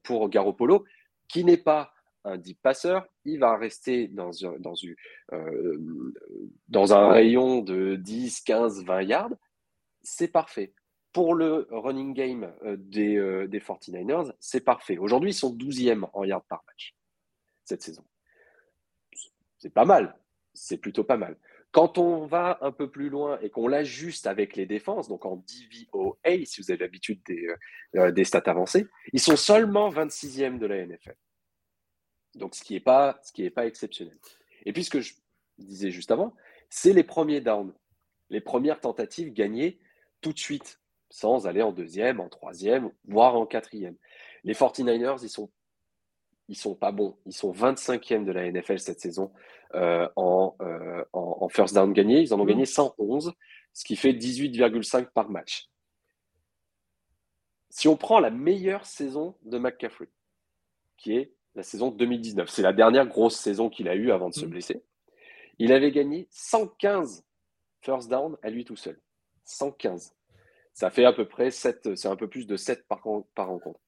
pour 0.04 0.30
Garoppolo, 0.30 0.84
qui 1.28 1.46
n'est 1.46 1.58
pas 1.58 1.96
un 2.26 2.38
deep 2.38 2.60
passeur, 2.62 3.08
il 3.24 3.40
va 3.40 3.56
rester 3.56 4.08
dans, 4.08 4.32
dans, 4.60 4.74
euh, 5.32 6.14
un 6.92 7.10
rayon 7.10 7.62
de 7.62 7.96
10, 7.96 8.42
15, 8.42 8.84
20 8.84 9.02
yards. 9.04 9.34
C'est 10.02 10.28
parfait. 10.28 10.74
Pour 11.14 11.36
le 11.36 11.68
running 11.70 12.14
game 12.14 12.52
euh, 12.64 12.76
des, 12.78 13.16
euh, 13.16 13.48
des 13.48 13.60
49ers, 13.60 14.34
c'est 14.40 14.62
parfait. 14.62 14.98
Aujourd'hui, 14.98 15.32
ils 15.32 15.36
sont 15.36 15.56
12e 15.56 16.10
en 16.14 16.24
yards 16.24 16.44
par 16.46 16.64
match 16.68 16.96
cette 17.64 17.84
saison. 17.84 18.04
C'est 19.60 19.74
pas 19.74 19.86
mal. 19.86 20.18
C'est 20.54 20.78
plutôt 20.78 21.04
pas 21.04 21.18
mal. 21.18 21.38
Quand 21.76 21.98
on 21.98 22.26
va 22.26 22.58
un 22.62 22.72
peu 22.72 22.90
plus 22.90 23.10
loin 23.10 23.38
et 23.42 23.50
qu'on 23.50 23.68
l'ajuste 23.68 24.28
avec 24.28 24.56
les 24.56 24.66
défenses, 24.66 25.10
donc 25.10 25.26
en 25.26 25.36
DVOA, 25.36 26.46
si 26.46 26.62
vous 26.62 26.72
avez 26.72 26.80
l'habitude 26.80 27.22
des, 27.26 27.54
des 28.14 28.24
stats 28.24 28.44
avancées, 28.46 28.88
ils 29.12 29.20
sont 29.20 29.36
seulement 29.36 29.90
26e 29.90 30.58
de 30.58 30.68
la 30.68 30.86
NFL. 30.86 31.18
Donc, 32.36 32.56
ce 32.56 32.64
qui 32.64 32.76
n'est 32.76 32.80
pas, 32.80 33.20
pas 33.54 33.66
exceptionnel. 33.66 34.18
Et 34.66 34.72
puis, 34.72 34.86
ce 34.86 34.90
que 34.90 35.02
je 35.02 35.16
disais 35.58 35.92
juste 35.92 36.12
avant, 36.12 36.34
c'est 36.70 36.94
les 36.94 37.04
premiers 37.04 37.42
downs, 37.42 37.74
les 38.30 38.40
premières 38.40 38.80
tentatives 38.80 39.34
gagnées 39.34 39.82
tout 40.22 40.32
de 40.32 40.40
suite, 40.40 40.80
sans 41.10 41.46
aller 41.46 41.62
en 41.62 41.74
deuxième, 41.74 42.22
en 42.22 42.30
troisième, 42.30 42.90
voire 43.04 43.36
en 43.36 43.46
quatrième. 43.46 43.98
Les 44.46 44.54
49ers, 44.54 45.20
ils 45.22 45.30
sont, 45.30 45.52
ils 46.48 46.56
sont 46.56 46.76
pas 46.76 46.92
bons. 46.92 47.18
Ils 47.26 47.34
sont 47.34 47.52
25e 47.52 48.24
de 48.24 48.32
la 48.32 48.50
NFL 48.52 48.80
cette 48.80 49.00
saison 49.00 49.32
euh, 49.74 50.08
euh, 50.18 51.06
en, 51.14 51.38
en, 51.42 51.50
first 51.50 51.74
down 51.76 51.92
gagné. 51.94 52.22
Ils 52.22 52.34
en 52.34 52.40
ont 52.40 52.44
mmh. 52.44 52.48
gagné 52.48 52.66
111, 52.66 53.34
ce 53.74 53.84
qui 53.84 53.96
fait 53.96 54.14
18,5 54.14 55.08
par 55.12 55.30
match. 55.30 55.70
Si 57.70 57.88
on 57.88 57.98
prend 57.98 58.20
la 58.20 58.32
meilleure 58.32 58.86
saison 58.86 59.36
de 59.44 59.58
McCaffrey, 59.58 60.08
qui 60.98 61.18
est 61.18 61.34
la 61.56 61.64
saison 61.64 61.90
2019. 61.90 62.50
C'est 62.50 62.62
la 62.62 62.74
dernière 62.74 63.08
grosse 63.08 63.38
saison 63.38 63.70
qu'il 63.70 63.88
a 63.88 63.96
eue 63.96 64.12
avant 64.12 64.30
de 64.30 64.34
se 64.34 64.46
mm. 64.46 64.50
blesser. 64.50 64.84
Il 65.58 65.72
avait 65.72 65.92
gagné 65.92 66.28
115 66.32 67.24
first 67.82 68.10
down 68.10 68.38
à 68.44 68.50
lui 68.50 68.66
tout 68.66 68.76
seul. 68.76 69.00
115. 69.46 70.14
Ça 70.74 70.90
fait 70.90 71.06
à 71.06 71.14
peu 71.14 71.26
près 71.28 71.52
7, 71.52 71.96
c'est 71.96 72.08
un 72.10 72.18
peu 72.18 72.28
plus 72.28 72.48
de 72.48 72.58
7 72.58 72.86
par, 72.88 73.02
par 73.34 73.48
rencontre. 73.48 73.80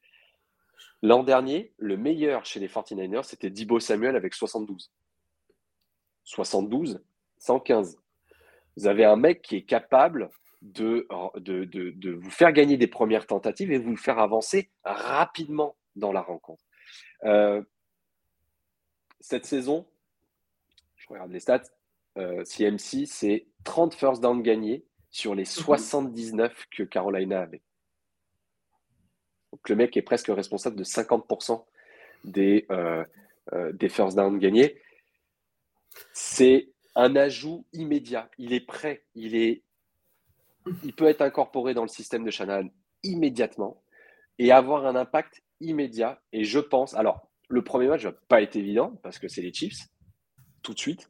L'an 1.02 1.24
dernier, 1.24 1.74
le 1.78 1.98
meilleur 1.98 2.46
chez 2.46 2.60
les 2.60 2.68
49ers, 2.68 3.24
c'était 3.24 3.50
Dibo 3.50 3.80
Samuel 3.80 4.16
avec 4.16 4.34
72. 4.34 4.92
72, 6.24 7.04
115. 7.38 7.98
Vous 8.76 8.88
avez 8.88 9.06
un 9.06 9.16
mec 9.16 9.42
qui 9.42 9.56
est 9.56 9.64
capable 9.66 10.30
de, 10.62 11.08
de, 11.36 11.64
de 11.66 12.12
vous 12.12 12.32
faire 12.32 12.52
gagner 12.52 12.78
des 12.78 12.88
premières 12.88 13.28
tentatives 13.28 13.72
et 13.72 13.78
vous 13.78 13.92
le 13.92 13.98
faire 13.98 14.20
avancer 14.20 14.70
rapidement 14.84 15.76
dans 15.96 16.12
la 16.12 16.22
rencontre. 16.22 16.64
Euh, 17.24 17.62
cette 19.20 19.46
saison, 19.46 19.86
je 20.96 21.08
regarde 21.10 21.32
les 21.32 21.40
stats, 21.40 21.64
euh, 22.18 22.44
CMC, 22.44 23.06
c'est 23.06 23.48
30 23.64 23.94
first 23.94 24.22
down 24.22 24.42
gagnés 24.42 24.86
sur 25.10 25.36
les 25.36 25.46
79 25.46 26.52
mhm. 26.52 26.58
que 26.72 26.84
Carolina 26.84 27.42
avait. 27.42 27.62
Donc 29.58 29.70
le 29.70 29.76
mec 29.76 29.98
est 29.98 30.04
presque 30.04 30.28
responsable 30.28 30.76
de 30.76 30.84
50% 30.84 31.66
des, 32.24 32.68
euh, 32.70 33.04
des 33.74 33.90
first 33.90 34.16
down 34.16 34.38
gagnés. 34.38 34.80
C'est 36.14 36.70
un 36.96 37.16
ajout 37.16 37.66
immédiat. 37.74 38.30
Il 38.38 38.54
est 38.54 38.66
prêt. 38.66 39.04
Il, 39.16 39.62
peut 40.96 41.08
être 41.08 41.22
incorporé 41.22 41.74
dans 41.74 41.82
le 41.82 41.88
système 41.88 42.24
de 42.24 42.30
Shanahan 42.30 42.70
immédiatement 43.04 43.82
et 44.38 44.52
avoir 44.52 44.86
un 44.86 44.96
impact 44.96 45.42
immédiat. 45.60 46.22
Et 46.34 46.44
je 46.44 46.60
pense, 46.60 46.94
alors, 46.94 47.28
le 47.50 47.64
premier 47.64 47.88
match 47.88 48.04
va 48.04 48.12
pas 48.12 48.44
être 48.44 48.56
évident 48.56 49.00
parce 49.02 49.18
que 49.18 49.28
c'est 49.28 49.42
les 49.42 49.54
Chiefs, 49.54 49.88
tout 50.62 50.74
de 50.76 50.80
suite. 50.80 51.10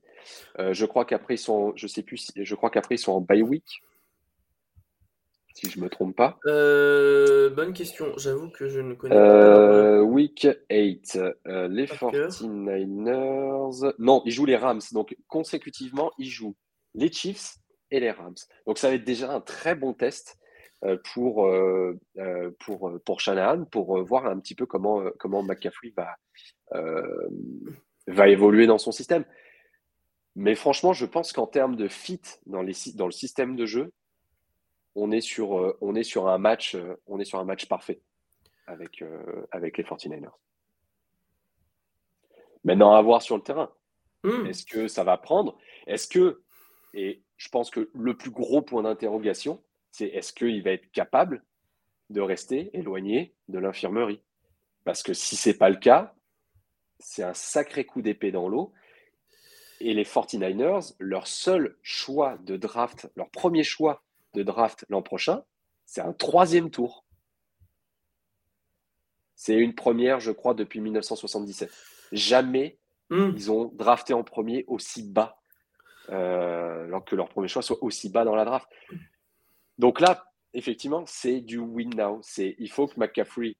Euh, 0.59 0.73
je 0.73 0.85
crois 0.85 1.05
qu'après 1.05 1.35
ils 1.35 1.39
sont, 1.39 1.73
je 1.75 1.87
je 1.87 2.55
crois 2.55 2.69
qu'après 2.69 2.95
ils 2.95 2.99
sont 2.99 3.13
en 3.13 3.21
bye 3.21 3.41
week, 3.41 3.81
si 5.57 5.69
je 5.71 5.79
me 5.79 5.89
trompe 5.89 6.15
pas. 6.15 6.37
Euh, 6.45 7.49
bonne 7.49 7.73
question. 7.73 8.13
J'avoue 8.17 8.49
que 8.49 8.67
je 8.67 8.79
ne 8.79 8.93
connais 8.93 9.15
pas. 9.15 9.21
Euh, 9.21 10.01
week 10.01 10.47
8, 10.69 11.19
les 11.69 11.87
49ers. 11.87 13.93
Non, 13.97 14.21
ils 14.25 14.31
jouent 14.31 14.45
les 14.45 14.55
Rams. 14.55 14.81
Donc 14.91 15.17
consécutivement, 15.27 16.11
ils 16.19 16.29
jouent 16.29 16.55
les 16.93 17.11
Chiefs 17.11 17.55
et 17.89 17.99
les 17.99 18.11
Rams. 18.11 18.35
Donc 18.67 18.77
ça 18.77 18.89
va 18.89 18.95
être 18.95 19.03
déjà 19.03 19.31
un 19.31 19.41
très 19.41 19.73
bon 19.73 19.93
test 19.93 20.37
euh, 20.85 20.97
pour, 21.13 21.47
euh, 21.47 21.99
euh, 22.19 22.51
pour, 22.59 22.91
pour 23.03 23.19
Shanahan, 23.19 23.65
pour 23.65 23.99
voir 24.03 24.27
un 24.27 24.39
petit 24.39 24.53
peu 24.53 24.67
comment, 24.67 25.01
comment 25.17 25.41
McCaffrey 25.41 25.91
va, 25.97 26.15
va 28.05 28.27
évoluer 28.27 28.67
dans 28.67 28.77
son 28.77 28.91
système. 28.91 29.25
Mais 30.35 30.53
franchement, 30.53 30.93
je 30.93 31.07
pense 31.07 31.33
qu'en 31.33 31.47
termes 31.47 31.75
de 31.75 31.87
fit 31.87 32.21
dans, 32.45 32.61
les, 32.61 32.75
dans 32.93 33.07
le 33.07 33.11
système 33.11 33.55
de 33.55 33.65
jeu, 33.65 33.91
on 34.97 35.11
est 35.11 35.21
sur, 35.21 35.75
on 35.79 35.95
est 35.95 36.03
sur, 36.03 36.27
un, 36.27 36.37
match, 36.37 36.75
on 37.05 37.19
est 37.19 37.25
sur 37.25 37.39
un 37.39 37.45
match 37.45 37.67
parfait 37.67 38.01
avec, 38.65 39.03
avec 39.51 39.77
les 39.77 39.83
49ers. 39.83 40.31
Maintenant, 42.63 42.93
à 42.93 43.01
voir 43.01 43.21
sur 43.21 43.37
le 43.37 43.43
terrain. 43.43 43.71
Hmm. 44.23 44.45
Est-ce 44.47 44.65
que 44.65 44.87
ça 44.87 45.03
va 45.03 45.17
prendre? 45.17 45.57
Est-ce 45.85 46.07
que, 46.07 46.41
et 46.93 47.21
je 47.37 47.47
pense 47.49 47.69
que 47.69 47.89
le 47.93 48.17
plus 48.17 48.31
gros 48.31 48.61
point 48.61 48.83
d'interrogation, 48.83 49.63
c'est 49.91 50.07
est-ce 50.07 50.33
qu'il 50.33 50.63
va 50.63 50.71
être 50.71 50.91
capable 50.91 51.43
de 52.09 52.19
rester 52.19 52.69
éloigné 52.73 53.35
de 53.47 53.59
l'infirmerie? 53.59 54.21
Parce 54.83 55.03
que 55.03 55.13
si 55.13 55.35
ce 55.35 55.49
n'est 55.49 55.55
pas 55.55 55.69
le 55.69 55.77
cas, 55.77 56.15
c'est 56.99 57.23
un 57.23 57.33
sacré 57.33 57.85
coup 57.85 58.01
d'épée 58.01 58.31
dans 58.31 58.49
l'eau. 58.49 58.73
Et 59.79 59.93
les 59.93 60.05
49ers, 60.05 60.95
leur 60.97 61.27
seul 61.27 61.77
choix 61.83 62.37
de 62.39 62.57
draft, 62.57 63.11
leur 63.15 63.29
premier 63.29 63.63
choix 63.63 64.03
de 64.33 64.43
draft 64.43 64.85
l'an 64.89 65.01
prochain, 65.01 65.43
c'est 65.85 66.01
un 66.01 66.13
troisième 66.13 66.69
tour. 66.69 67.05
C'est 69.35 69.55
une 69.55 69.75
première, 69.75 70.19
je 70.19 70.31
crois, 70.31 70.53
depuis 70.53 70.81
1977. 70.81 71.71
Jamais 72.11 72.79
hmm. 73.09 73.31
ils 73.35 73.51
ont 73.51 73.65
drafté 73.65 74.13
en 74.13 74.23
premier 74.23 74.65
aussi 74.67 75.03
bas, 75.03 75.39
euh, 76.09 76.85
alors 76.85 77.05
que 77.05 77.15
leur 77.15 77.29
premier 77.29 77.47
choix 77.47 77.61
soit 77.61 77.81
aussi 77.81 78.09
bas 78.09 78.25
dans 78.25 78.35
la 78.35 78.45
draft. 78.45 78.67
Donc 79.77 79.99
là, 79.99 80.31
effectivement, 80.53 81.05
c'est 81.05 81.41
du 81.41 81.59
win 81.59 81.95
now. 81.95 82.19
C'est 82.23 82.55
il 82.59 82.71
faut 82.71 82.87
que 82.87 82.99
McCaffrey 82.99 83.55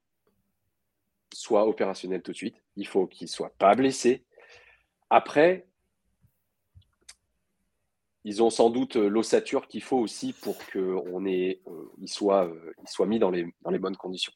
soit 1.33 1.67
opérationnel 1.67 2.21
tout 2.21 2.31
de 2.31 2.37
suite. 2.37 2.61
Il 2.75 2.87
faut 2.87 3.05
qu'il 3.07 3.27
soit 3.27 3.53
pas 3.57 3.75
blessé. 3.75 4.25
Après, 5.09 5.67
ils 8.27 8.43
ont 8.43 8.49
sans 8.49 8.69
doute 8.69 8.97
l'ossature 8.97 9.67
qu'il 9.67 9.81
faut 9.81 9.97
aussi 9.97 10.33
pour 10.33 10.57
qu'il 10.67 11.57
soit, 12.05 12.51
soit 12.85 13.05
mis 13.05 13.19
dans 13.19 13.29
les, 13.29 13.47
dans 13.61 13.71
les 13.71 13.79
bonnes 13.79 13.95
conditions. 13.95 14.33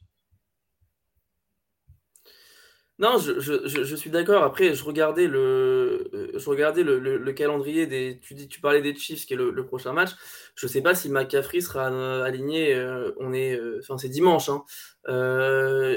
Non, 3.00 3.18
je, 3.18 3.96
suis 3.96 4.12
d'accord. 4.12 4.44
Après, 4.44 4.76
je 4.76 4.84
regardais 4.84 5.26
le, 5.26 6.10
euh, 6.14 6.32
je 6.38 6.50
regardais 6.50 6.84
le, 6.84 7.34
calendrier 7.34 7.88
des. 7.88 8.20
Tu 8.22 8.36
dis, 8.36 8.48
tu 8.48 8.62
parlais 8.62 8.82
des 8.82 8.96
Chiefs, 8.96 9.26
qui 9.26 9.34
est 9.34 9.38
le, 9.38 9.66
prochain 9.66 9.92
match. 9.92 10.12
Je 10.56 10.68
sais 10.68 10.82
pas 10.82 10.96
si 10.96 11.10
McCaffrey 11.10 11.60
sera 11.60 11.92
euh, 11.92 12.24
aligné. 12.24 12.76
Euh, 12.76 13.12
on 13.20 13.34
est, 13.34 13.60
enfin, 13.80 13.98
c'est 13.98 14.08
dimanche. 14.08 14.50
Hein. 14.50 14.64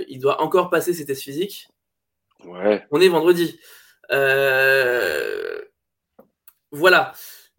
il 0.08 0.18
doit 0.18 0.40
encore 0.42 0.70
passer 0.70 0.94
ses 0.94 1.04
tests 1.06 1.22
physiques. 1.22 1.68
Ouais. 2.44 2.84
On 2.90 3.00
est 3.00 3.08
vendredi. 3.08 3.60
voilà. 6.72 7.12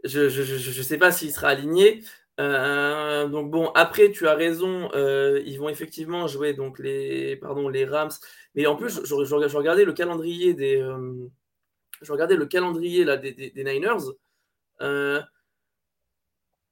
Je, 0.05 0.29
je, 0.29 0.81
sais 0.81 0.97
pas 0.97 1.11
s'il 1.11 1.31
sera 1.31 1.49
aligné. 1.49 2.03
donc 2.37 3.51
bon, 3.51 3.71
après, 3.75 4.11
tu 4.11 4.27
as 4.27 4.35
raison. 4.35 4.89
ils 4.93 5.57
vont 5.57 5.69
effectivement 5.69 6.27
jouer 6.27 6.53
donc 6.53 6.79
les, 6.79 7.35
pardon, 7.35 7.69
les 7.69 7.85
Rams. 7.85 8.11
Mais 8.55 8.65
en 8.67 8.75
plus, 8.75 9.01
je, 9.03 9.13
regardais 9.55 9.83
le 9.85 9.93
calendrier 9.93 10.53
des, 10.53 10.77
euh, 10.77 11.29
je 12.01 12.11
regardais 12.11 12.37
le 12.37 12.45
calendrier 12.45 13.03
là, 13.03 13.17
des, 13.17 13.51
Niners. 13.55 14.11
Euh, 14.81 15.21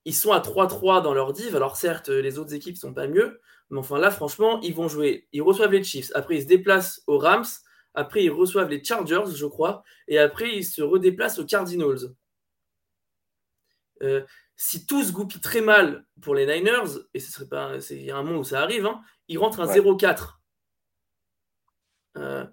ils 0.06 0.16
sont 0.16 0.32
à 0.32 0.40
3-3 0.40 1.04
dans 1.04 1.14
leur 1.14 1.34
div. 1.34 1.56
Alors 1.56 1.76
certes, 1.76 2.10
les 2.10 2.40
autres 2.40 2.54
équipes 2.54 2.78
sont 2.78 2.94
pas 2.94 3.08
mieux, 3.08 3.42
mais 3.70 3.80
enfin 3.80 4.00
là, 4.00 4.12
franchement, 4.12 4.60
ils 4.62 4.74
vont 4.74 4.88
jouer. 4.88 5.28
Ils 5.34 5.42
reçoivent 5.42 5.72
les 5.72 5.84
Chiefs. 5.84 6.12
Après, 6.16 6.38
ils 6.38 6.44
se 6.44 6.48
déplacent 6.48 7.04
aux 7.08 7.18
Rams. 7.18 7.46
Après, 7.94 8.24
ils 8.24 8.32
reçoivent 8.32 8.70
les 8.70 8.84
Chargers, 8.84 9.36
je 9.36 9.46
crois. 9.46 9.84
Et 10.08 10.18
après, 10.18 10.56
ils 10.56 10.66
se 10.66 10.82
redéplacent 10.82 11.40
aux 11.40 11.46
Cardinals. 11.46 12.14
Euh, 14.02 14.24
si 14.56 14.86
tout 14.86 15.04
se 15.04 15.12
goupille 15.12 15.42
très 15.42 15.62
mal 15.62 16.06
pour 16.22 16.36
les 16.36 16.46
Niners, 16.46 17.00
et 17.14 17.20
ce 17.20 17.32
serait 17.32 17.48
pas, 17.48 17.80
c'est 17.80 18.10
un 18.12 18.24
moment 18.24 18.40
où 18.40 18.44
ça 18.44 18.62
arrive, 18.62 18.86
hein, 18.86 19.02
ils 19.28 19.38
rentrent 19.38 19.62
à 19.62 19.66
0-4. 19.66 20.40
0-4, 22.16 22.18
euh, 22.18 22.46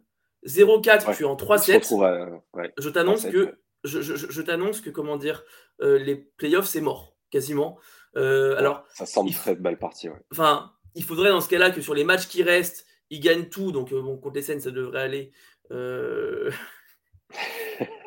tu 0.45 1.23
es 1.23 1.27
en 1.27 1.37
3-7. 1.37 2.73
je 2.79 2.89
t'annonce 2.89 3.27
que, 3.27 3.59
je, 3.85 4.43
t'annonce 4.43 4.81
que, 4.81 4.91
comment 4.91 5.17
dire, 5.17 5.45
euh, 5.83 5.99
les 5.99 6.17
playoffs, 6.17 6.67
c'est 6.67 6.81
mort, 6.81 7.17
quasiment. 7.31 7.79
Alors, 8.15 8.85
ça 8.95 9.07
semble 9.07 9.33
très 9.33 9.55
belle 9.55 9.79
partie. 9.79 10.09
Enfin, 10.33 10.73
il 10.95 11.05
faudrait 11.05 11.31
dans 11.31 11.41
ce 11.41 11.49
cas-là 11.49 11.71
que 11.71 11.81
sur 11.81 11.95
les 11.95 12.05
matchs 12.05 12.27
qui 12.27 12.43
restent, 12.43 12.87
ils 13.11 13.21
gagnent 13.21 13.49
tout. 13.49 13.73
Donc, 13.73 13.93
bon, 13.93 14.19
contre 14.19 14.37
les 14.37 14.43
scènes, 14.43 14.61
ça 14.61 14.71
devrait 14.71 15.03
aller. 15.03 15.33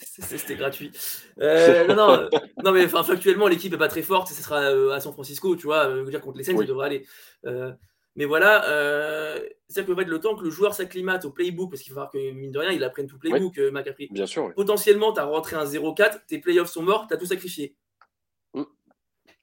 C'était 0.00 0.56
gratuit. 0.56 0.92
non, 1.38 1.94
non, 1.94 2.28
non, 2.64 2.72
mais 2.72 2.84
enfin, 2.84 3.02
factuellement, 3.02 3.46
l'équipe 3.46 3.72
est 3.72 3.78
pas 3.78 3.88
très 3.88 4.02
forte. 4.02 4.28
Ce 4.28 4.42
sera 4.42 4.66
à 4.94 5.00
San 5.00 5.12
Francisco, 5.12 5.56
tu 5.56 5.66
vois. 5.66 6.02
dire 6.04 6.20
contre 6.20 6.38
les 6.38 6.44
scènes, 6.44 6.58
ça 6.58 6.64
devrait 6.64 6.86
aller. 6.86 7.06
Mais 8.18 8.24
voilà, 8.24 8.68
euh, 8.68 9.38
c'est-à-dire 9.68 9.94
que 9.94 10.10
le 10.10 10.18
temps 10.18 10.34
que 10.34 10.42
le 10.42 10.50
joueur 10.50 10.74
s'acclimate 10.74 11.24
au 11.24 11.30
playbook, 11.30 11.70
parce 11.70 11.82
qu'il 11.82 11.94
va 11.94 12.08
falloir 12.08 12.10
que, 12.10 12.32
mine 12.32 12.50
de 12.50 12.58
rien, 12.58 12.72
il 12.72 12.82
apprenne 12.82 13.06
tout 13.06 13.16
playbook, 13.16 13.56
euh, 13.58 13.70
McCaffrey. 13.70 14.08
Bien 14.10 14.26
sûr. 14.26 14.52
Potentiellement, 14.56 15.12
tu 15.12 15.20
as 15.20 15.24
rentré 15.24 15.54
un 15.54 15.64
0-4, 15.64 16.26
tes 16.26 16.40
playoffs 16.40 16.68
sont 16.68 16.82
morts, 16.82 17.06
tu 17.06 17.14
as 17.14 17.16
tout 17.16 17.26
sacrifié. 17.26 17.76
Mmh. 18.54 18.64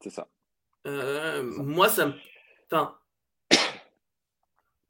C'est 0.02 0.10
ça. 0.10 0.28
Euh, 0.88 1.42
moi, 1.42 1.88
ça 1.88 2.08
me. 2.08 2.14
Enfin. 2.70 2.98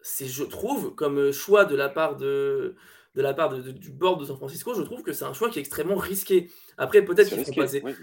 C'est, 0.02 0.26
je 0.26 0.44
trouve, 0.44 0.96
comme 0.96 1.32
choix 1.32 1.66
de 1.66 1.75
la 1.75 1.90
part 1.90 2.16
de, 2.16 2.75
de 3.16 3.22
la 3.22 3.34
part 3.34 3.54
du 3.54 3.92
board 3.92 4.20
de 4.20 4.25
San 4.25 4.36
Francisco, 4.36 4.74
je 4.74 4.82
trouve 4.82 5.01
que 5.01 5.14
c'est 5.14 5.25
un 5.25 5.34
choix 5.34 5.50
qui 5.50 5.60
est 5.60 5.62
extrêmement 5.62 5.96
risqué. 5.96 6.51
Après, 6.78 7.04
peut-être 7.04 7.30
qu'ils 7.30 7.46
feront 7.46 7.62
passer. 7.62 7.82
Oui, 7.84 7.94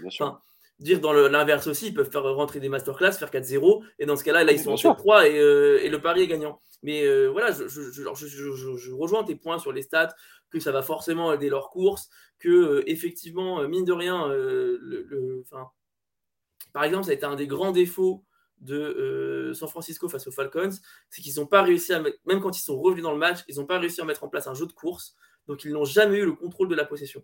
dire 0.79 0.99
dans 0.99 1.13
l'inverse 1.13 1.67
aussi, 1.67 1.87
ils 1.87 1.93
peuvent 1.93 2.09
faire 2.09 2.23
rentrer 2.23 2.59
des 2.59 2.69
masterclass, 2.69 3.13
faire 3.13 3.29
4-0, 3.29 3.83
et 3.99 4.05
dans 4.05 4.15
ce 4.15 4.23
cas-là, 4.23 4.43
là, 4.43 4.51
ils 4.51 4.59
sont 4.59 4.73
en 4.73 4.95
3 4.95 5.27
et, 5.27 5.39
euh, 5.39 5.79
et, 5.83 5.89
le 5.89 6.01
pari 6.01 6.23
est 6.23 6.27
gagnant. 6.27 6.59
Mais 6.81 7.05
euh, 7.05 7.29
voilà, 7.29 7.51
je, 7.51 7.67
je, 7.67 8.91
rejoins 8.91 9.23
tes 9.23 9.35
points 9.35 9.59
sur 9.59 9.71
les 9.71 9.83
stats, 9.83 10.13
que 10.49 10.59
ça 10.59 10.71
va 10.71 10.81
forcément 10.81 11.31
aider 11.31 11.49
leur 11.49 11.69
course, 11.69 12.09
que 12.39 12.49
euh, 12.49 12.83
effectivement, 12.87 13.65
mine 13.67 13.85
de 13.85 13.93
rien, 13.93 14.27
le, 14.27 15.43
par 16.73 16.83
exemple, 16.83 17.05
ça 17.05 17.11
a 17.11 17.13
été 17.13 17.25
un 17.25 17.35
des 17.35 17.47
grands 17.47 17.71
défauts 17.71 18.23
de 18.63 19.51
San 19.53 19.69
Francisco 19.69 20.09
face 20.09 20.27
aux 20.27 20.31
Falcons, 20.31 20.71
c'est 21.09 21.21
qu'ils 21.21 21.35
n'ont 21.35 21.47
pas 21.47 21.61
réussi 21.61 21.93
à 21.93 21.99
mettre, 22.01 22.17
même 22.25 22.41
quand 22.41 22.57
ils 22.57 22.61
sont 22.61 22.79
revenus 22.79 23.03
dans 23.03 23.11
le 23.11 23.17
match, 23.17 23.39
ils 23.47 23.57
n'ont 23.57 23.65
pas 23.65 23.79
réussi 23.79 24.01
à 24.01 24.05
mettre 24.05 24.23
en 24.23 24.29
place 24.29 24.47
un 24.47 24.53
jeu 24.53 24.65
de 24.65 24.73
course, 24.73 25.15
donc 25.47 25.63
ils 25.63 25.71
n'ont 25.71 25.85
jamais 25.85 26.17
eu 26.17 26.25
le 26.25 26.33
contrôle 26.33 26.69
de 26.69 26.75
la 26.75 26.85
possession. 26.85 27.23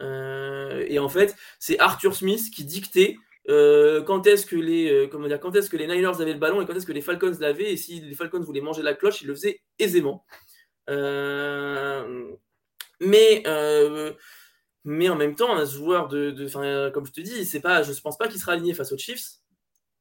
Euh, 0.00 0.84
et 0.88 0.98
en 0.98 1.08
fait, 1.08 1.36
c'est 1.58 1.78
Arthur 1.78 2.14
Smith 2.14 2.50
qui 2.54 2.64
dictait 2.64 3.16
euh, 3.48 4.02
quand 4.02 4.26
est-ce 4.26 4.46
que 4.46 4.56
les 4.56 4.90
euh, 4.90 5.06
comment 5.06 5.28
dire 5.28 5.38
quand 5.38 5.54
est-ce 5.54 5.68
que 5.70 5.76
les 5.76 5.86
Niners 5.86 6.20
avaient 6.20 6.32
le 6.32 6.38
ballon 6.38 6.62
et 6.62 6.66
quand 6.66 6.74
est-ce 6.74 6.86
que 6.86 6.92
les 6.92 7.02
Falcons 7.02 7.36
l'avaient 7.40 7.72
et 7.72 7.76
si 7.76 8.00
les 8.00 8.14
Falcons 8.14 8.40
voulaient 8.40 8.60
manger 8.60 8.82
la 8.82 8.94
cloche, 8.94 9.22
ils 9.22 9.28
le 9.28 9.34
faisaient 9.34 9.60
aisément. 9.78 10.24
mais 13.00 13.42
mais 14.86 15.08
en 15.08 15.16
même 15.16 15.34
temps, 15.34 15.56
un 15.56 15.64
joueur 15.64 16.08
de, 16.08 16.30
de 16.30 16.90
comme 16.90 17.06
je 17.06 17.12
te 17.12 17.20
dis, 17.22 17.46
c'est 17.46 17.60
pas, 17.60 17.82
je 17.82 17.90
ne 17.90 17.96
pense 17.96 18.18
pas 18.18 18.28
qu'il 18.28 18.38
sera 18.38 18.52
aligné 18.52 18.74
face 18.74 18.92
aux 18.92 18.98
Chiefs. 18.98 19.38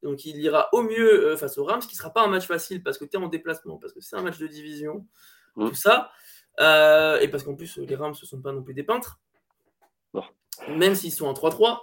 Donc 0.03 0.25
il 0.25 0.37
ira 0.37 0.69
au 0.73 0.83
mieux 0.83 1.35
face 1.37 1.57
aux 1.57 1.63
Rams, 1.63 1.81
ce 1.81 1.87
qui 1.87 1.95
sera 1.95 2.11
pas 2.11 2.23
un 2.23 2.27
match 2.27 2.45
facile 2.45 2.83
parce 2.83 2.97
que 2.97 3.05
tu 3.05 3.17
es 3.17 3.19
en 3.19 3.27
déplacement, 3.27 3.77
parce 3.77 3.93
que 3.93 4.01
c'est 4.01 4.15
un 4.15 4.21
match 4.21 4.37
de 4.37 4.47
division, 4.47 5.05
mmh. 5.55 5.69
tout 5.69 5.75
ça. 5.75 6.11
et 6.59 7.27
parce 7.29 7.43
qu'en 7.43 7.55
plus, 7.55 7.77
les 7.77 7.95
Rams 7.95 8.11
ne 8.11 8.27
sont 8.27 8.41
pas 8.41 8.51
non 8.51 8.61
plus 8.61 8.73
des 8.73 8.83
peintres 8.83 9.19
même 10.69 10.95
s'ils 10.95 11.11
sont 11.11 11.25
en 11.25 11.33
3-3. 11.33 11.79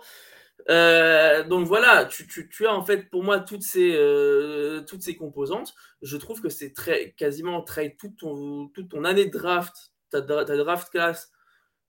Euh, 0.69 1.43
donc 1.45 1.67
voilà, 1.67 2.05
tu, 2.05 2.67
as 2.67 2.75
en 2.75 2.85
fait 2.85 3.09
pour 3.09 3.25
moi 3.25 3.41
toutes 3.41 3.63
ces, 3.63 3.93
euh, 3.95 4.83
toutes 4.83 5.03
ces 5.03 5.17
composantes. 5.17 5.75
Je 6.03 6.17
trouve 6.17 6.41
que 6.41 6.49
c'est 6.49 6.73
très 6.73 7.13
quasiment 7.13 7.63
très, 7.63 7.97
toute, 7.99 8.19
ton, 8.19 8.69
toute 8.69 8.91
ton 8.91 9.05
année 9.05 9.27
de 9.27 9.31
draft, 9.31 9.93
ta, 10.11 10.21
draft 10.21 10.91
class 10.91 11.33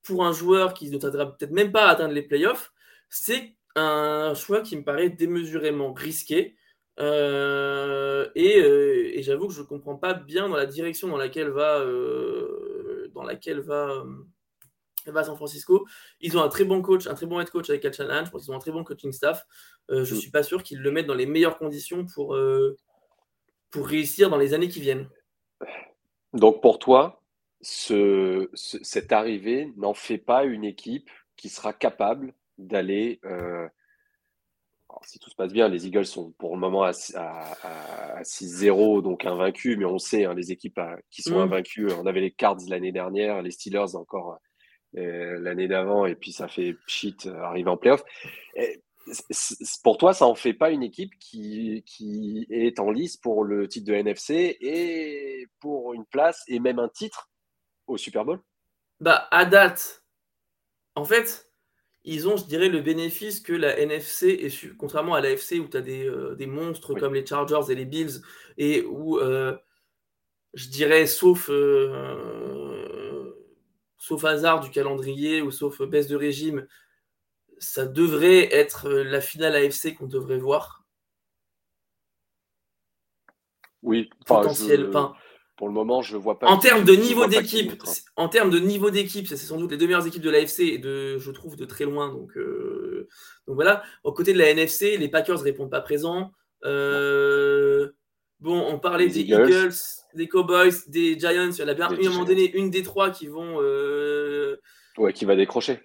pour 0.04 0.26
un 0.26 0.32
joueur 0.32 0.74
qui 0.74 0.90
ne 0.90 0.98
t'aidera 0.98 1.38
peut-être 1.38 1.52
même 1.52 1.72
pas 1.72 1.86
à 1.86 1.92
atteindre 1.92 2.14
les 2.14 2.24
playoffs. 2.24 2.72
C'est 3.10 3.56
un 3.76 4.34
choix 4.34 4.62
qui 4.62 4.78
me 4.78 4.84
paraît 4.84 5.10
démesurément 5.10 5.94
risqué. 5.94 6.56
Euh, 7.00 8.30
et, 8.36 9.22
j'avoue 9.24 9.48
que 9.48 9.54
je 9.54 9.62
ne 9.62 9.66
comprends 9.66 9.96
pas 9.96 10.14
bien 10.14 10.50
dans 10.50 10.56
la 10.56 10.66
direction 10.66 11.08
dans 11.08 11.18
laquelle 11.18 11.50
va, 11.50 11.86
dans 13.14 13.24
laquelle 13.24 13.60
va 13.62 14.04
va 15.10 15.24
San 15.24 15.36
Francisco. 15.36 15.88
Ils 16.20 16.38
ont 16.38 16.44
un 16.44 16.50
très 16.50 16.64
bon 16.64 16.82
coach, 16.82 17.08
un 17.08 17.16
très 17.16 17.26
bon 17.26 17.40
head 17.40 17.50
coach 17.50 17.70
avec 17.70 17.84
Al 17.86 17.94
Shanahan. 17.94 18.26
Je 18.26 18.32
pense 18.32 18.44
qu'ils 18.44 18.52
ont 18.52 18.58
un 18.58 18.60
très 18.60 18.72
bon 18.72 18.84
coaching 18.84 19.12
staff. 19.12 19.46
Euh, 19.90 20.04
je 20.04 20.14
ne 20.14 20.18
mm. 20.18 20.22
suis 20.22 20.32
pas 20.32 20.44
sûr 20.44 20.62
qu'ils 20.62 20.80
le 20.80 20.92
mettent 20.92 21.08
dans 21.08 21.16
les 21.16 21.26
meilleures 21.26 21.58
conditions 21.58 22.06
pour, 22.06 22.36
euh, 22.36 22.78
pour 23.72 23.88
réussir 23.88 24.30
dans 24.30 24.38
les 24.38 24.54
années 24.54 24.68
qui 24.68 24.82
viennent. 24.82 25.10
Donc 26.34 26.62
pour 26.62 26.80
toi, 26.80 27.24
ce, 27.62 28.50
cette 28.54 29.12
arrivée 29.12 29.72
n'en 29.78 29.94
fait 29.94 30.18
pas 30.18 30.44
une 30.44 30.64
équipe 30.64 31.10
qui 31.36 31.50
sera 31.50 31.74
capable 31.74 32.34
d'aller. 32.68 33.20
Euh, 33.26 33.68
si 35.04 35.20
tout 35.20 35.30
se 35.30 35.36
passe 35.36 35.54
bien, 35.54 35.68
les 35.68 35.88
Eagles 35.88 36.06
sont 36.06 36.32
pour 36.34 36.54
le 36.54 36.60
moment 36.60 36.84
à, 36.84 36.92
6-0, 36.92 39.02
donc 39.02 39.26
invaincus, 39.26 39.78
mais 39.78 39.86
on 39.86 39.98
sait, 39.98 40.26
hein, 40.26 40.34
les 40.34 40.52
équipes 40.52 40.80
qui 41.10 41.22
sont 41.22 41.38
mm. 41.38 41.44
invaincues, 41.44 41.92
on 41.94 42.06
avait 42.06 42.22
les 42.22 42.32
Cards 42.32 42.58
l'année 42.68 42.92
dernière, 42.92 43.42
les 43.42 43.52
Steelers 43.52 43.96
encore 43.96 44.40
euh, 44.98 45.40
l'année 45.40 45.70
d'avant 45.70 46.06
et 46.06 46.16
puis 46.16 46.34
ça 46.34 46.50
fait 46.50 46.74
pchit 46.86 47.16
euh, 47.26 47.42
arriver 47.44 47.70
en 47.70 47.78
playoff. 47.78 48.04
pour 49.84 49.98
toi, 49.98 50.14
ça 50.14 50.26
en 50.26 50.36
fait 50.36 50.54
pas 50.54 50.70
une 50.70 50.84
équipe 50.84 51.18
qui, 51.18 51.82
qui 51.86 52.46
est 52.50 52.78
en 52.78 52.92
lice 52.92 53.16
pour 53.16 53.46
le 53.46 53.70
titre 53.70 53.88
de 53.88 53.94
NFC 53.94 54.58
et 54.60 55.48
pour 55.62 55.94
une 55.94 56.06
place 56.06 56.44
et 56.48 56.60
même 56.60 56.80
un 56.80 56.90
titre 56.90 57.30
au 57.88 57.98
Super 57.98 58.26
Bowl? 58.26 58.42
Bah, 59.00 59.28
à 59.32 59.46
date, 59.46 60.04
en 60.96 61.06
fait, 61.06 61.51
ils 62.04 62.28
ont, 62.28 62.38
je 62.38 62.46
dirais, 62.46 62.70
le 62.70 62.82
bénéfice 62.82 63.40
que 63.40 63.54
la 63.54 63.78
NFC, 63.78 64.28
est, 64.28 64.78
contrairement 64.78 65.14
à 65.14 65.22
la 65.22 65.32
FC 65.32 65.60
où 65.60 65.68
tu 65.68 65.78
as 65.78 65.82
des, 65.82 66.06
euh, 66.06 66.36
des 66.36 66.48
monstres 66.48 66.94
comme 66.96 67.14
les 67.14 67.26
Chargers 67.26 67.72
et 67.72 67.76
les 67.76 67.86
Bills, 67.86 68.22
et 68.58 68.84
où, 68.84 69.20
je 70.54 70.68
dirais, 70.70 71.06
sauf 71.06 71.50
sauf 74.02 74.26
hasard 74.26 74.62
du 74.62 74.72
calendrier 74.72 75.44
ou 75.44 75.52
sauf 75.52 75.80
baisse 75.84 76.08
de 76.08 76.16
régime, 76.16 76.68
ça 77.60 77.86
devrait 77.86 78.52
être 78.52 78.90
euh, 78.90 79.04
la 79.04 79.22
finale 79.22 79.56
AFC 79.56 79.94
qu'on 79.96 80.08
devrait 80.08 80.40
voir. 80.40 80.84
Oui, 83.84 84.10
potentiel. 84.26 84.90
Pour 85.62 85.68
le 85.68 85.76
moment, 85.76 86.02
je 86.02 86.18
ne 86.18 86.20
vois 86.20 86.40
pas. 86.40 86.48
En 86.48 86.58
termes 86.58 86.84
de 86.86 86.94
niveau 86.94 87.28
d'équipe, 87.28 87.84
en 88.16 88.30
termes 88.30 88.50
de 88.50 88.58
niveau 88.58 88.90
d'équipe, 88.90 89.28
c'est 89.28 89.38
sans 89.38 89.58
doute 89.58 89.70
les 89.70 89.78
deux 89.78 89.86
meilleures 89.86 90.08
équipes 90.08 90.24
de 90.24 90.32
l'AFC 90.32 90.62
et 90.62 90.80
de, 90.80 91.20
je 91.20 91.30
trouve, 91.30 91.56
de 91.56 91.66
très 91.66 91.84
loin. 91.86 92.12
Donc, 92.12 92.36
euh, 92.36 93.08
donc 93.46 93.58
voilà. 93.58 93.84
Au 94.04 94.12
côté 94.12 94.34
de 94.34 94.40
la 94.40 94.50
NFC, 94.50 94.98
les 94.98 95.08
Packers 95.08 95.40
répondent 95.40 95.70
pas 95.70 95.82
présents. 95.82 96.32
Euh, 96.66 97.92
bon, 98.40 98.60
on 98.60 98.80
parlait 98.80 99.08
des 99.08 99.20
Eagles 99.20 99.72
des 100.16 100.28
Cowboys, 100.28 100.74
des 100.88 101.20
Giants, 101.20 101.52
il 101.52 101.60
y 101.60 101.64
en 101.64 101.68
a 101.68 101.76
bien 101.76 101.90
un 101.90 102.10
moment 102.10 102.26
donné, 102.26 102.52
une 102.58 102.72
des 102.72 102.82
trois 102.82 103.12
qui 103.12 103.28
vont. 103.28 103.62
Euh, 103.62 104.58
ouais, 104.98 105.14
qui 105.14 105.26
va 105.26 105.36
décrocher. 105.36 105.80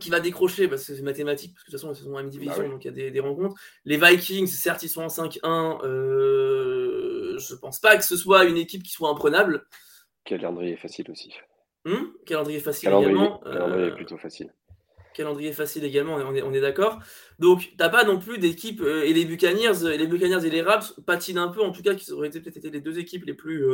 qui 0.00 0.08
va 0.08 0.20
décrocher, 0.20 0.66
parce 0.66 0.86
que 0.86 0.94
c'est 0.94 1.02
mathématique, 1.02 1.52
parce 1.52 1.64
que 1.64 1.70
de 1.70 1.76
toute 1.76 1.86
façon, 1.86 1.92
ils 1.92 2.04
sont 2.06 2.14
en 2.14 2.16
même 2.16 2.30
division, 2.30 2.56
bah 2.56 2.68
donc 2.68 2.86
il 2.86 2.98
y 2.98 3.06
a 3.06 3.10
des, 3.10 3.20
rencontres. 3.20 3.54
Les 3.84 3.98
Vikings, 3.98 4.46
certes, 4.46 4.82
ils 4.82 4.88
sont 4.88 5.02
en 5.02 5.08
5-1. 5.08 5.80
Euh, 7.34 7.38
je 7.38 7.54
pense 7.54 7.80
pas 7.80 7.96
que 7.96 8.04
ce 8.04 8.16
soit 8.16 8.44
une 8.44 8.56
équipe 8.56 8.82
qui 8.82 8.92
soit 8.92 9.08
imprenable. 9.08 9.66
Calendrier 10.24 10.76
facile 10.76 11.10
aussi. 11.10 11.34
Hmm? 11.84 12.06
Calendrier 12.26 12.60
facile 12.60 12.88
également. 12.88 13.38
Calendrier 13.38 13.90
euh, 13.90 13.94
plutôt 13.94 14.16
facile. 14.16 14.52
Calendrier 15.12 15.52
facile 15.52 15.84
également, 15.84 16.14
on 16.14 16.34
est, 16.34 16.42
on 16.42 16.52
est 16.52 16.60
d'accord. 16.60 16.98
Donc, 17.38 17.72
t'as 17.78 17.88
pas 17.88 18.04
non 18.04 18.18
plus 18.18 18.38
d'équipe, 18.38 18.80
euh, 18.80 19.04
et 19.04 19.12
les 19.12 19.24
Buccaneers, 19.24 19.84
et 19.92 19.96
les 19.96 20.08
Buccaneers 20.08 20.44
et 20.44 20.50
les 20.50 20.62
Rams 20.62 20.82
patinent 21.06 21.38
un 21.38 21.48
peu, 21.48 21.62
en 21.62 21.70
tout 21.70 21.82
cas, 21.82 21.94
qui 21.94 22.10
auraient 22.10 22.28
été 22.28 22.40
peut-être 22.40 22.56
été 22.56 22.70
les 22.70 22.80
deux 22.80 22.98
équipes 22.98 23.24
les 23.24 23.34
plus. 23.34 23.64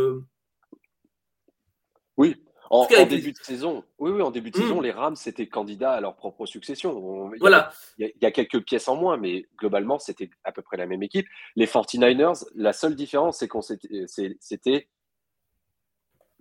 Oui, 2.19 2.37
en, 2.71 2.87
début 2.87 3.33
de 3.33 3.39
saison, 3.39 3.85
oui, 3.99 4.13
oui, 4.13 4.23
en 4.23 4.31
début 4.31 4.53
de 4.53 4.59
hmm. 4.59 4.63
saison, 4.63 4.81
les 4.81 4.93
Rams 4.93 5.17
étaient 5.27 5.49
candidats 5.49 5.93
à 5.93 6.01
leur 6.01 6.15
propre 6.15 6.47
succession. 6.47 7.31
voilà. 7.41 7.73
Il 7.99 8.13
y, 8.23 8.27
a 8.27 8.31
quelques 8.31 8.61
pièces 8.65 8.87
en 8.87 8.95
moins, 8.95 9.17
mais 9.17 9.47
globalement, 9.59 9.99
c'était 9.99 10.31
à 10.45 10.53
peu 10.53 10.63
près 10.63 10.77
la 10.77 10.87
même 10.87 11.03
équipe. 11.03 11.27
Les 11.57 11.67
49ers, 11.67 12.47
la 12.55 12.73
seule 12.73 12.95
différence, 12.95 13.39
c'est 13.39 13.49
qu'on 13.49 13.61
c'était 13.61 14.89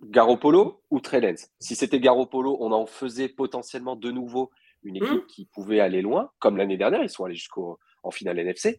Garoppolo 0.02 0.82
ou 0.90 1.00
Trey 1.00 1.34
Si 1.58 1.74
c'était 1.74 2.00
Garoppolo, 2.00 2.56
on 2.60 2.70
en 2.70 2.86
faisait 2.86 3.28
potentiellement 3.28 3.96
de 3.96 4.12
nouveau 4.12 4.50
une 4.84 4.96
équipe 4.96 5.10
hmm. 5.10 5.26
qui 5.26 5.46
pouvait 5.46 5.80
aller 5.80 6.00
loin, 6.00 6.30
comme 6.38 6.56
l'année 6.56 6.76
dernière, 6.76 7.02
ils 7.02 7.10
sont 7.10 7.24
allés 7.24 7.34
jusqu'en 7.34 7.76
finale 8.12 8.38
NFC. 8.38 8.78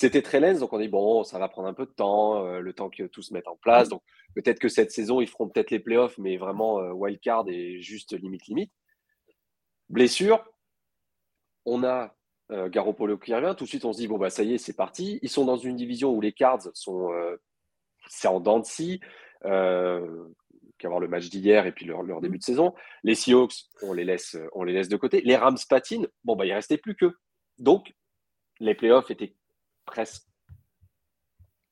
C'était 0.00 0.22
très 0.22 0.38
lent, 0.38 0.60
donc 0.60 0.72
on 0.72 0.78
dit 0.78 0.86
bon, 0.86 1.24
ça 1.24 1.40
va 1.40 1.48
prendre 1.48 1.66
un 1.66 1.74
peu 1.74 1.84
de 1.84 1.90
temps, 1.90 2.46
euh, 2.46 2.60
le 2.60 2.72
temps 2.72 2.88
que 2.88 3.02
tout 3.08 3.20
se 3.20 3.34
mette 3.34 3.48
en 3.48 3.56
place. 3.56 3.88
Donc 3.88 4.00
peut-être 4.36 4.60
que 4.60 4.68
cette 4.68 4.92
saison, 4.92 5.20
ils 5.20 5.26
feront 5.26 5.48
peut-être 5.48 5.72
les 5.72 5.80
playoffs, 5.80 6.16
mais 6.18 6.36
vraiment 6.36 6.78
euh, 6.78 6.92
wild 6.92 7.18
card 7.18 7.48
et 7.48 7.80
juste 7.80 8.16
limite 8.16 8.46
limite. 8.46 8.70
Blessure, 9.88 10.44
on 11.64 11.82
a 11.82 12.14
euh, 12.52 12.68
Garoppolo 12.68 13.18
qui 13.18 13.34
revient. 13.34 13.56
Tout 13.58 13.64
de 13.64 13.68
suite, 13.68 13.84
on 13.84 13.92
se 13.92 13.98
dit 13.98 14.06
bon 14.06 14.18
bah 14.18 14.30
ça 14.30 14.44
y 14.44 14.54
est, 14.54 14.58
c'est 14.58 14.76
parti. 14.76 15.18
Ils 15.20 15.28
sont 15.28 15.44
dans 15.44 15.56
une 15.56 15.74
division 15.74 16.12
où 16.12 16.20
les 16.20 16.32
Cards 16.32 16.68
sont 16.74 17.10
c'est 18.08 18.28
en 18.28 18.38
dents 18.38 18.60
de 18.60 18.66
scie. 18.66 19.00
qu'avoir 19.42 21.00
le 21.00 21.08
match 21.08 21.28
d'hier 21.28 21.66
et 21.66 21.72
puis 21.72 21.86
leur, 21.86 22.04
leur, 22.04 22.20
début 22.20 22.38
de 22.38 22.44
saison. 22.44 22.72
Les 23.02 23.16
Seahawks, 23.16 23.64
on 23.82 23.94
les 23.94 24.04
laisse, 24.04 24.36
on 24.52 24.62
les 24.62 24.74
laisse 24.74 24.88
de 24.88 24.96
côté. 24.96 25.22
Les 25.22 25.34
Rams 25.34 25.58
patinent. 25.68 26.06
Bon 26.22 26.36
bah 26.36 26.46
il 26.46 26.52
restait 26.52 26.78
plus 26.78 26.94
que. 26.94 27.16
Donc 27.58 27.92
les 28.60 28.76
playoffs 28.76 29.10
étaient 29.10 29.34
presque 29.88 30.24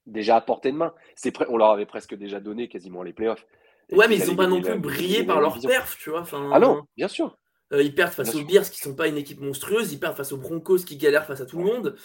déjà 0.07 0.37
à 0.37 0.41
portée 0.41 0.73
de 0.73 0.77
main. 0.77 0.95
C'est 1.15 1.33
on 1.49 1.57
leur 1.57 1.71
avait 1.71 1.87
presque 1.87 2.15
déjà 2.15 2.41
donné 2.41 2.69
quasiment 2.69 3.03
les 3.03 3.13
playoffs. 3.13 3.47
ouais, 3.93 4.09
mais 4.09 4.19
ils 4.19 4.27
n'ont 4.27 4.37
pas 4.37 4.47
non 4.47 4.61
plus 4.61 4.79
brillé 4.79 5.25
par 5.25 5.41
leur 5.41 5.61
perf, 5.61 5.97
tu 5.99 6.11
vois. 6.11 6.25
ah 6.53 6.59
non, 6.59 6.85
bien 6.97 7.09
sûr. 7.09 7.37
Euh, 7.73 7.83
ils 7.83 7.95
perdent 7.95 8.13
face 8.13 8.35
aux 8.35 8.45
Bears 8.45 8.71
qui 8.71 8.79
sont 8.79 8.95
pas 8.95 9.09
une 9.09 9.17
équipe 9.17 9.41
monstrueuse, 9.41 9.93
ils 9.93 9.99
perdent 9.99 10.17
face 10.17 10.31
aux 10.31 10.37
Broncos 10.37 10.85
qui 10.87 10.97
galèrent 10.97 11.27
face 11.27 11.41
à 11.41 11.47
tout 11.47 11.59
le 11.59 11.65
monde. 11.65 11.97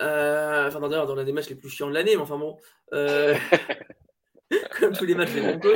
Euh, 0.00 0.66
enfin, 0.66 0.80
d'ailleurs, 0.80 1.06
dans 1.06 1.14
l'un 1.14 1.24
des 1.24 1.32
matchs 1.32 1.50
les 1.50 1.54
plus 1.54 1.68
chiants 1.68 1.88
de 1.88 1.94
l'année, 1.94 2.16
mais 2.16 2.22
enfin 2.22 2.38
bon. 2.38 2.56
Euh, 2.92 3.36
comme 4.80 4.92
tous 4.92 5.04
les 5.04 5.14
matchs 5.14 5.32
des 5.32 5.40
Broncos. 5.40 5.74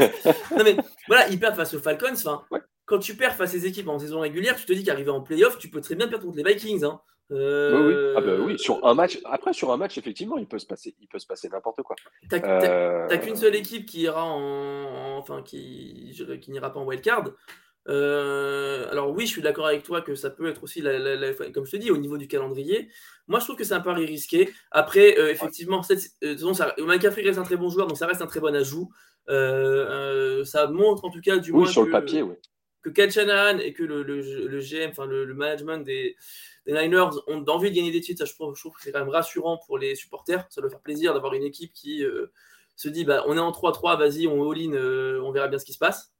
Non, 0.57 0.65
mais 0.65 0.77
voilà, 1.07 1.29
ils 1.29 1.39
perdent 1.39 1.55
face 1.55 1.75
aux 1.75 1.79
Falcons. 1.79 2.15
Enfin, 2.15 2.43
quand 2.85 2.99
tu 2.99 3.17
perds 3.17 3.37
face 3.37 3.51
à 3.51 3.53
ces 3.53 3.67
équipes 3.67 3.89
en 3.89 3.99
saison 3.99 4.21
régulière, 4.21 4.57
tu 4.57 4.67
te 4.67 4.73
dis 4.73 4.83
qu'arriver 4.83 5.11
en 5.11 5.21
playoff, 5.21 5.59
tu 5.59 5.71
peux 5.71 5.81
très 5.81 5.95
bien 5.95 6.09
perdre 6.09 6.25
contre 6.25 6.39
les 6.39 6.45
Vikings. 6.45 6.85
Hein. 6.85 7.01
Oui, 7.31 7.95
Ah 8.17 8.21
bah 8.21 8.37
oui, 8.39 8.59
sur 8.59 8.85
un 8.87 8.95
match. 8.95 9.19
Après, 9.25 9.53
sur 9.53 9.73
un 9.73 9.77
match, 9.77 9.99
effectivement, 9.99 10.39
il 10.39 10.47
peut 10.47 10.59
se 10.59 10.67
passer, 10.67 10.95
il 11.01 11.09
peut 11.09 11.19
se 11.19 11.27
passer 11.27 11.49
n'importe 11.49 11.83
quoi. 11.83 11.97
T'as 12.29 12.39
euh, 12.39 13.19
qu'une 13.19 13.37
seule 13.37 13.57
équipe 13.57 13.87
qui 13.87 14.03
ira 14.03 14.25
en, 14.25 15.17
enfin 15.19 15.43
qui, 15.43 16.15
qui 16.41 16.51
n'ira 16.51 16.73
pas 16.73 16.81
en 16.81 16.85
wildcard. 16.85 17.31
Euh, 17.89 18.91
alors 18.91 19.11
oui, 19.11 19.27
je 19.27 19.31
suis 19.31 19.43
d'accord 19.43 19.67
avec 19.67 19.85
toi 19.85 20.03
que 20.03 20.15
ça 20.15 20.31
peut 20.31 20.49
être 20.49 20.63
aussi, 20.63 20.81
la, 20.81 21.33
comme 21.53 21.67
je 21.67 21.73
te 21.73 21.77
dis, 21.77 21.91
au 21.91 21.97
niveau 21.97 22.17
du 22.17 22.29
calendrier. 22.29 22.89
Moi, 23.27 23.41
je 23.41 23.45
trouve 23.45 23.57
que 23.57 23.65
c'est 23.65 23.75
un 23.75 23.81
pari 23.81 24.07
risqué. 24.07 24.49
Après, 24.71 25.19
euh, 25.19 25.31
effectivement, 25.31 25.83
cette, 25.83 26.01
ça, 26.55 26.75
McCaffrey 26.79 27.23
reste 27.23 27.39
un 27.39 27.45
très 27.45 27.57
bon 27.57 27.69
joueur, 27.69 27.89
donc 27.89 27.99
ça 27.99 28.07
reste 28.07 28.23
un 28.23 28.27
très 28.27 28.41
bon 28.41 28.55
ajout. 28.55 28.91
ça 29.29 30.67
montre 30.69 31.05
en 31.05 31.11
tout 31.11 31.21
cas 31.21 31.39
du 31.39 31.53
moins 31.53 31.67
sur 31.67 31.85
le 31.85 31.91
papier, 31.91 32.23
oui. 32.23 32.35
Que 32.87 32.91
Ken 32.93 33.11
Shanahan 33.11 33.59
et 33.59 33.73
que 33.73 33.83
le, 33.83 34.05
le 34.05 34.61
GM, 34.61 34.91
enfin 34.91 35.07
le, 35.07 35.35
management 35.35 35.79
des, 35.79 36.17
Niners 36.69 37.11
ont 37.27 37.45
envie 37.49 37.71
de 37.71 37.77
gagner 37.77 37.91
des 37.91 38.01
titres. 38.01 38.25
Ça, 38.25 38.31
je, 38.31 38.35
trouve, 38.35 38.75
que 38.75 38.81
c'est 38.81 38.93
quand 38.93 39.01
même 39.01 39.09
rassurant 39.09 39.59
pour 39.67 39.77
les 39.77 39.97
supporters. 39.97 40.47
Ça 40.51 40.61
doit 40.61 40.71
faire 40.71 40.81
plaisir 40.81 41.13
d'avoir 41.13 41.35
une 41.35 41.43
équipe 41.43 41.73
qui 41.73 42.05
euh, 42.05 42.33
se 42.77 42.89
dit 42.89 43.05
bah, 43.05 43.25
on 43.27 43.37
est 43.37 43.41
en 43.41 43.51
3-3, 43.51 43.99
vas-y, 43.99 44.29
on 44.29 44.51
all-in, 44.51 44.73
euh, 44.73 45.21
on 45.23 45.33
verra 45.33 45.49
bien 45.49 45.59
ce 45.59 45.65
qui 45.65 45.73
se 45.73 45.79
passe. 45.79 46.13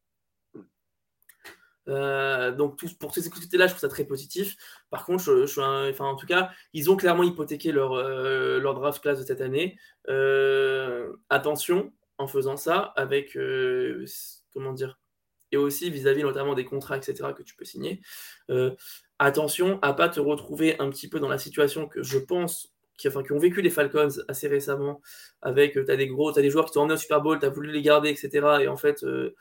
Euh, 1.89 2.51
donc 2.51 2.81
pour 2.99 3.15
ces 3.15 3.31
côtés-là, 3.31 3.69
je 3.69 3.73
trouve 3.73 3.81
ça 3.81 3.89
très 3.89 4.05
positif. 4.05 4.57
Par 4.91 5.05
contre, 5.05 5.23
je, 5.23 5.61
enfin, 5.91 6.07
en 6.07 6.17
tout 6.17 6.27
cas, 6.27 6.51
ils 6.73 6.91
ont 6.91 6.97
clairement 6.97 7.23
hypothéqué 7.23 7.71
leur, 7.71 7.95
leur 7.95 8.75
draft 8.75 9.01
class 9.01 9.21
de 9.21 9.25
cette 9.25 9.41
année. 9.41 9.79
attention 11.29 11.93
en 12.19 12.27
faisant 12.27 12.57
ça, 12.57 12.93
avec 12.97 13.39
comment 14.53 14.73
dire, 14.73 14.99
et 15.53 15.57
aussi 15.57 15.91
vis-à-vis 15.91 16.23
notamment 16.23 16.55
des 16.55 16.65
contrats, 16.65 16.97
etc., 16.97 17.31
que 17.37 17.43
tu 17.43 17.55
peux 17.55 17.65
signer 17.65 18.01
attention 19.19 19.79
à 19.83 19.93
pas 19.93 20.09
te 20.09 20.21
retrouver 20.21 20.79
un 20.79 20.91
petit 20.91 21.09
peu 21.09 21.21
dans 21.21 21.29
la 21.29 21.39
situation 21.39 21.87
que 21.87 22.03
je 22.03 22.19
pense 22.19 22.73
qui, 22.97 23.09
enfin, 23.09 23.23
qui 23.23 23.33
ont 23.33 23.39
vécu 23.39 23.61
les 23.61 23.71
Falcons 23.71 24.09
assez 24.29 24.49
récemment, 24.49 25.03
avec 25.43 25.77
euh, 25.77 25.85
tu 25.85 25.93
as 25.93 25.97
des 25.97 26.07
gros, 26.07 26.33
tu 26.33 26.39
as 26.39 26.43
des 26.43 26.51
joueurs 26.51 26.65
qui 26.65 26.73
t'ont 26.73 26.83
emmené 26.83 26.95
au 26.95 26.99
Super 26.99 27.21
Bowl, 27.21 27.39
tu 27.39 27.45
as 27.45 27.51
voulu 27.51 27.71
les 27.71 27.83
garder, 27.83 28.09
etc. 28.09 28.47
Et 28.63 28.69
en 28.69 28.77
fait, 28.77 29.05
euh, 29.05 29.35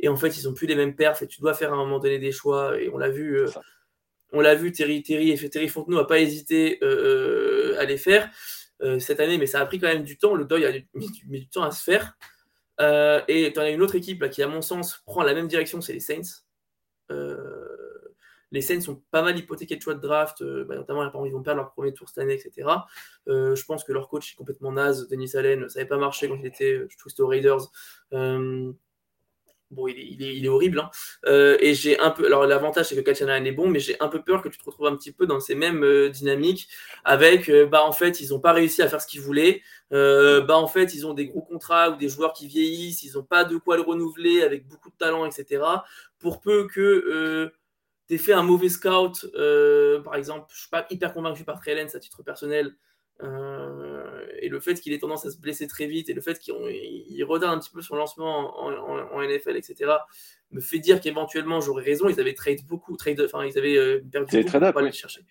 et 0.00 0.08
en 0.08 0.16
fait 0.16 0.36
ils 0.36 0.48
ont 0.48 0.54
plus 0.54 0.66
les 0.66 0.74
mêmes 0.74 0.96
perfs 0.96 1.22
et 1.22 1.28
tu 1.28 1.40
dois 1.40 1.54
faire 1.54 1.72
à 1.72 1.76
un 1.76 1.78
moment 1.78 2.00
donné 2.00 2.18
des 2.18 2.32
choix. 2.32 2.80
Et 2.80 2.88
on 2.88 2.98
l'a 2.98 3.08
vu, 3.08 3.38
euh, 3.38 3.46
on 4.32 4.40
l'a 4.40 4.56
vu, 4.56 4.72
Terry, 4.72 5.02
Terry, 5.02 5.30
et 5.30 5.50
Terry 5.50 5.68
Fontenot 5.68 5.98
n'a 5.98 6.04
pas 6.04 6.18
hésité 6.18 6.80
à 6.82 7.84
les 7.84 7.96
faire 7.96 8.30
cette 8.98 9.20
année, 9.20 9.36
mais 9.36 9.46
ça 9.46 9.60
a 9.60 9.66
pris 9.66 9.78
quand 9.78 9.88
même 9.88 10.04
du 10.04 10.16
temps. 10.16 10.34
Le 10.34 10.44
deuil 10.44 10.64
a 10.64 10.72
mis, 10.94 11.10
du 11.26 11.48
temps 11.48 11.64
à 11.64 11.70
se 11.70 11.82
faire. 11.82 12.16
Et 12.80 13.52
tu 13.52 13.60
en 13.60 13.62
as 13.62 13.70
une 13.70 13.82
autre 13.82 13.94
équipe 13.94 14.28
qui, 14.30 14.42
à 14.42 14.48
mon 14.48 14.62
sens, 14.62 15.02
prend 15.06 15.22
la 15.22 15.34
même 15.34 15.48
direction, 15.48 15.80
c'est 15.80 15.92
les 15.92 16.00
Saints. 16.00 16.42
Les 18.52 18.62
Saints 18.62 18.80
sont 18.80 19.02
pas 19.10 19.22
mal 19.22 19.38
hypothéqués 19.38 19.76
de 19.76 19.82
choix 19.82 19.94
de 19.94 20.00
draft, 20.00 20.42
euh, 20.42 20.64
bah, 20.64 20.74
notamment 20.74 21.24
ils 21.24 21.32
vont 21.32 21.42
perdre 21.42 21.60
leur 21.60 21.70
premier 21.72 21.92
tour 21.92 22.08
cette 22.08 22.18
année, 22.18 22.34
etc. 22.34 22.68
Euh, 23.28 23.54
je 23.54 23.64
pense 23.64 23.84
que 23.84 23.92
leur 23.92 24.08
coach 24.08 24.32
est 24.32 24.36
complètement 24.36 24.72
naze, 24.72 25.08
Denis 25.08 25.36
Allen, 25.36 25.68
ça 25.68 25.78
n'avait 25.78 25.88
pas 25.88 25.98
marché 25.98 26.28
quand 26.28 26.36
il 26.36 26.46
était 26.46 26.72
euh, 26.72 26.88
twist 26.98 27.20
aux 27.20 27.28
Raiders. 27.28 27.70
Bon, 29.70 29.88
il 29.88 30.44
est, 30.44 30.48
horrible. 30.48 30.80
Hein. 30.80 31.56
et 31.60 31.74
j'ai 31.74 31.98
un 32.00 32.10
peu. 32.10 32.26
Alors, 32.26 32.46
l'avantage, 32.46 32.86
c'est 32.86 32.96
que 32.96 33.00
Kachanahan 33.00 33.44
est 33.44 33.52
bon, 33.52 33.68
mais 33.68 33.78
j'ai 33.80 33.96
un 34.00 34.08
peu 34.08 34.22
peur 34.22 34.42
que 34.42 34.48
tu 34.48 34.58
te 34.58 34.64
retrouves 34.64 34.86
un 34.86 34.96
petit 34.96 35.12
peu 35.12 35.26
dans 35.26 35.40
ces 35.40 35.54
mêmes 35.54 36.08
dynamiques 36.08 36.68
avec, 37.04 37.50
bah, 37.70 37.84
en 37.84 37.92
fait, 37.92 38.20
ils 38.20 38.30
n'ont 38.30 38.40
pas 38.40 38.52
réussi 38.52 38.82
à 38.82 38.88
faire 38.88 39.00
ce 39.00 39.06
qu'ils 39.06 39.20
voulaient. 39.20 39.62
bah, 39.90 40.56
en 40.56 40.66
fait, 40.66 40.94
ils 40.94 41.06
ont 41.06 41.14
des 41.14 41.26
gros 41.26 41.42
contrats 41.42 41.90
ou 41.90 41.96
des 41.96 42.08
joueurs 42.08 42.32
qui 42.32 42.46
vieillissent, 42.48 43.02
ils 43.02 43.14
n'ont 43.14 43.24
pas 43.24 43.44
de 43.44 43.56
quoi 43.56 43.76
le 43.76 43.82
renouveler 43.82 44.42
avec 44.42 44.66
beaucoup 44.66 44.90
de 44.90 44.96
talent, 44.96 45.26
etc. 45.26 45.62
Pour 46.18 46.40
peu 46.40 46.66
que 46.66 47.52
t'es 48.10 48.18
fait 48.18 48.32
un 48.32 48.42
mauvais 48.42 48.68
scout, 48.68 49.24
euh, 49.36 50.00
par 50.02 50.16
exemple, 50.16 50.46
je 50.52 50.62
suis 50.62 50.68
pas 50.68 50.84
hyper 50.90 51.14
convaincu 51.14 51.44
par 51.44 51.60
Trey 51.60 51.78
à 51.80 51.98
titre 52.00 52.24
personnel, 52.24 52.74
euh, 53.22 54.26
et 54.40 54.48
le 54.48 54.60
fait 54.60 54.74
qu'il 54.80 54.92
ait 54.92 54.98
tendance 54.98 55.26
à 55.26 55.30
se 55.30 55.38
blesser 55.38 55.66
très 55.66 55.86
vite, 55.86 56.08
et 56.08 56.14
le 56.14 56.20
fait 56.20 56.38
qu'il 56.38 57.24
retarde 57.24 57.54
un 57.54 57.60
petit 57.60 57.70
peu 57.70 57.82
son 57.82 57.96
lancement 57.96 58.58
en, 58.58 59.22
NFL, 59.22 59.56
etc., 59.56 59.92
me 60.50 60.60
fait 60.60 60.78
dire 60.78 61.00
qu'éventuellement 61.00 61.60
j'aurais 61.60 61.84
raison. 61.84 62.08
Ils 62.08 62.20
avaient 62.20 62.34
trade 62.34 62.60
beaucoup, 62.66 62.96
trade, 62.96 63.20
enfin 63.24 63.44
ils 63.44 63.58
avaient 63.58 63.76
euh, 63.76 64.02
perdu 64.10 64.42
beaucoup 64.42 64.58
pour 64.58 64.78
aller 64.78 64.88
le 64.88 64.92
chercher. 64.92 65.22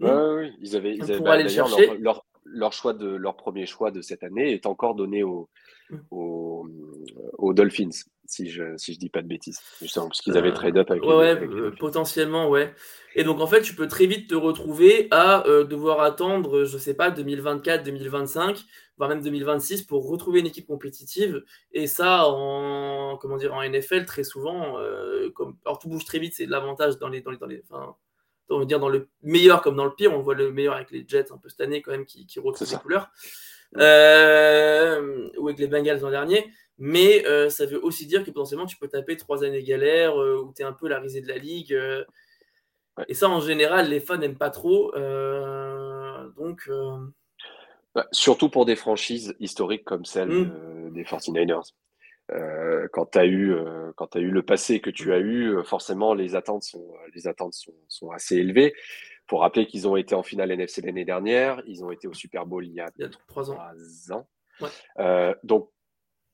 Oui, 0.00 0.10
oui, 0.10 0.52
ils 0.60 0.76
avaient, 0.76 0.94
ils 0.94 1.02
avaient 1.02 1.18
pour 1.18 1.28
aller 1.28 1.44
le 1.44 1.48
chercher. 1.48 1.96
Leur, 1.98 2.24
leur, 2.44 2.72
choix 2.72 2.92
de 2.92 3.08
leur 3.08 3.36
premier 3.36 3.66
choix 3.66 3.90
de 3.90 4.00
cette 4.00 4.22
année 4.22 4.52
est 4.52 4.66
encore 4.66 4.94
donné 4.94 5.22
aux, 5.22 5.42
mmh. 5.42 5.81
Aux, 6.10 6.66
aux 7.38 7.52
Dolphins 7.52 7.90
si 8.32 8.50
je 8.50 8.76
si 8.76 8.94
je 8.94 8.98
dis 8.98 9.10
pas 9.10 9.22
de 9.22 9.28
bêtises. 9.28 9.60
Justement, 9.80 10.08
parce 10.08 10.20
qu'ils 10.20 10.36
avaient 10.36 10.52
trade 10.52 10.76
up 10.78 10.90
avec. 10.90 11.04
Ouais, 11.04 11.36
euh, 11.36 11.70
potentiellement, 11.78 12.48
ouais. 12.48 12.74
Et 13.14 13.24
donc 13.24 13.40
en 13.40 13.46
fait, 13.46 13.60
tu 13.62 13.74
peux 13.74 13.88
très 13.88 14.06
vite 14.06 14.30
te 14.30 14.34
retrouver 14.34 15.08
à 15.10 15.46
euh, 15.46 15.64
devoir 15.64 16.00
attendre, 16.00 16.64
je 16.64 16.78
sais 16.78 16.94
pas, 16.94 17.10
2024, 17.10 17.84
2025, 17.84 18.64
voire 18.96 19.10
même 19.10 19.22
2026 19.22 19.82
pour 19.82 20.08
retrouver 20.08 20.40
une 20.40 20.46
équipe 20.46 20.66
compétitive. 20.66 21.44
Et 21.72 21.86
ça, 21.86 22.26
en 22.26 23.18
comment 23.18 23.36
dire, 23.36 23.54
en 23.54 23.62
NFL, 23.62 24.06
très 24.06 24.24
souvent, 24.24 24.78
euh, 24.78 25.30
comme 25.30 25.56
alors 25.66 25.78
tout 25.78 25.88
bouge 25.88 26.04
très 26.04 26.18
vite, 26.18 26.34
c'est 26.34 26.46
l'avantage 26.46 26.98
dans 26.98 27.08
les 27.08 27.20
dans 27.20 27.30
les 27.30 27.38
dans 27.38 27.46
les, 27.46 27.62
enfin, 27.68 27.94
on 28.48 28.60
va 28.60 28.64
dire 28.64 28.80
dans 28.80 28.88
le 28.88 29.08
meilleur 29.22 29.62
comme 29.62 29.76
dans 29.76 29.84
le 29.84 29.94
pire. 29.94 30.12
On 30.12 30.20
voit 30.20 30.34
le 30.34 30.50
meilleur 30.52 30.74
avec 30.74 30.90
les 30.90 31.04
Jets 31.06 31.32
un 31.32 31.38
peu 31.38 31.48
cette 31.48 31.60
année 31.60 31.82
quand 31.82 31.90
même 31.90 32.06
qui, 32.06 32.26
qui 32.26 32.40
retrouvent 32.40 32.70
les 32.70 32.78
couleurs. 32.78 33.10
Ou 33.76 35.48
avec 35.48 35.58
les 35.58 35.66
Bengals 35.66 36.00
l'an 36.00 36.10
dernier. 36.10 36.50
Mais 36.78 37.24
euh, 37.26 37.48
ça 37.48 37.66
veut 37.66 37.82
aussi 37.84 38.06
dire 38.06 38.24
que 38.24 38.30
potentiellement 38.30 38.66
tu 38.66 38.76
peux 38.76 38.88
taper 38.88 39.16
trois 39.16 39.44
années 39.44 39.62
galères 39.62 40.20
euh, 40.20 40.42
où 40.42 40.52
tu 40.52 40.62
es 40.62 40.64
un 40.64 40.72
peu 40.72 40.88
la 40.88 40.98
risée 40.98 41.20
de 41.20 41.28
la 41.28 41.38
ligue. 41.38 41.74
Euh. 41.74 42.04
Et 43.06 43.14
ça, 43.14 43.28
en 43.28 43.40
général, 43.40 43.88
les 43.88 44.00
fans 44.00 44.18
n'aiment 44.18 44.36
pas 44.36 44.50
trop. 44.50 44.92
donc. 46.36 46.68
Bah, 47.94 48.06
surtout 48.10 48.48
pour 48.48 48.64
des 48.64 48.74
franchises 48.74 49.36
historiques 49.38 49.84
comme 49.84 50.04
celle 50.04 50.28
mmh. 50.28 50.92
des 50.92 51.04
49ers. 51.04 51.72
quand 52.92 53.06
tu 53.12 53.18
as, 53.18 53.26
eu, 53.26 53.54
as 53.54 54.18
eu 54.18 54.30
le 54.30 54.42
passé 54.42 54.80
que 54.80 54.90
tu 54.90 55.12
as 55.12 55.20
eu, 55.20 55.62
forcément, 55.64 56.14
les 56.14 56.34
attentes 56.34 56.64
sont, 56.64 56.92
les 57.14 57.28
attentes 57.28 57.54
sont, 57.54 57.74
sont 57.88 58.10
assez 58.10 58.36
élevées. 58.36 58.74
Pour 59.26 59.40
rappeler 59.40 59.66
qu'ils 59.66 59.88
ont 59.88 59.96
été 59.96 60.14
en 60.14 60.22
finale 60.22 60.50
NFC 60.50 60.82
l'année 60.82 61.04
dernière, 61.04 61.62
ils 61.66 61.84
ont 61.84 61.90
été 61.90 62.06
au 62.06 62.12
Super 62.12 62.44
Bowl 62.44 62.66
il 62.66 62.72
y 62.72 62.80
a, 62.80 62.90
trois 63.26 63.50
ans. 63.50 63.58
donc, 65.42 65.70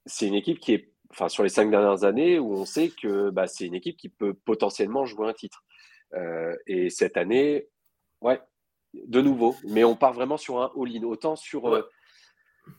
c'est 0.07 0.27
une 0.27 0.35
équipe 0.35 0.59
qui 0.59 0.73
est, 0.75 0.93
enfin, 1.11 1.29
sur 1.29 1.43
les 1.43 1.49
cinq 1.49 1.71
dernières 1.71 2.05
années, 2.05 2.39
où 2.39 2.55
on 2.55 2.65
sait 2.65 2.91
que 2.91 3.31
bah, 3.31 3.47
c'est 3.47 3.67
une 3.67 3.75
équipe 3.75 3.97
qui 3.97 4.09
peut 4.09 4.35
potentiellement 4.35 5.05
jouer 5.05 5.29
un 5.29 5.35
titre. 5.35 5.65
et 6.67 6.91
cette 6.91 7.17
année, 7.17 7.69
ouais, 8.21 8.41
de 8.95 9.21
nouveau, 9.21 9.55
mais 9.65 9.85
on 9.85 9.97
part 9.97 10.13
vraiment 10.13 10.37
sur 10.37 10.61
un 10.61 10.71
all-in. 10.77 11.03
Autant 11.05 11.37
sur, 11.37 11.69
euh, 11.69 11.89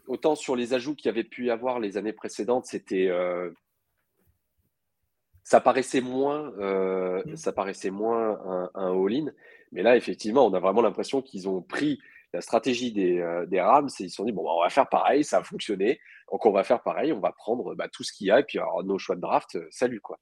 autant 0.07 0.35
sur 0.35 0.55
les 0.55 0.73
ajouts 0.73 0.95
qu'il 0.95 1.07
y 1.07 1.09
avait 1.09 1.23
pu 1.23 1.45
y 1.45 1.51
avoir 1.51 1.79
les 1.79 1.97
années 1.97 2.13
précédentes, 2.13 2.65
c'était. 2.65 3.07
Euh, 3.09 3.51
ça 5.43 5.61
paraissait 5.61 6.01
moins, 6.01 6.53
euh, 6.59 7.23
mm. 7.25 7.35
ça 7.35 7.51
paraissait 7.51 7.89
moins 7.89 8.39
un, 8.75 8.91
all-in. 8.91 9.31
Mais 9.71 9.83
là, 9.83 9.95
effectivement, 9.95 10.45
on 10.45 10.53
a 10.53 10.59
vraiment 10.59 10.81
l'impression 10.81 11.21
qu'ils 11.21 11.47
ont 11.47 11.61
pris 11.61 11.99
la 12.33 12.41
stratégie 12.41 12.91
des, 12.91 13.21
Rams 13.59 13.89
et 13.99 14.03
ils 14.03 14.09
se 14.09 14.15
sont 14.15 14.25
dit 14.25 14.31
bon, 14.31 14.43
bah, 14.43 14.51
on 14.53 14.61
va 14.61 14.69
faire 14.69 14.87
pareil, 14.87 15.23
ça 15.23 15.39
a 15.39 15.43
fonctionné. 15.43 15.99
Donc, 16.31 16.45
on 16.45 16.51
va 16.51 16.63
faire 16.63 16.83
pareil, 16.83 17.11
on 17.11 17.19
va 17.19 17.31
prendre 17.31 17.75
bah, 17.75 17.87
tout 17.91 18.03
ce 18.03 18.13
qu'il 18.13 18.27
y 18.27 18.31
a 18.31 18.39
et 18.39 18.43
puis 18.43 18.59
nos 18.83 18.97
choix 18.99 19.15
de 19.15 19.21
draft, 19.21 19.57
salut 19.71 20.01
quoi. 20.01 20.19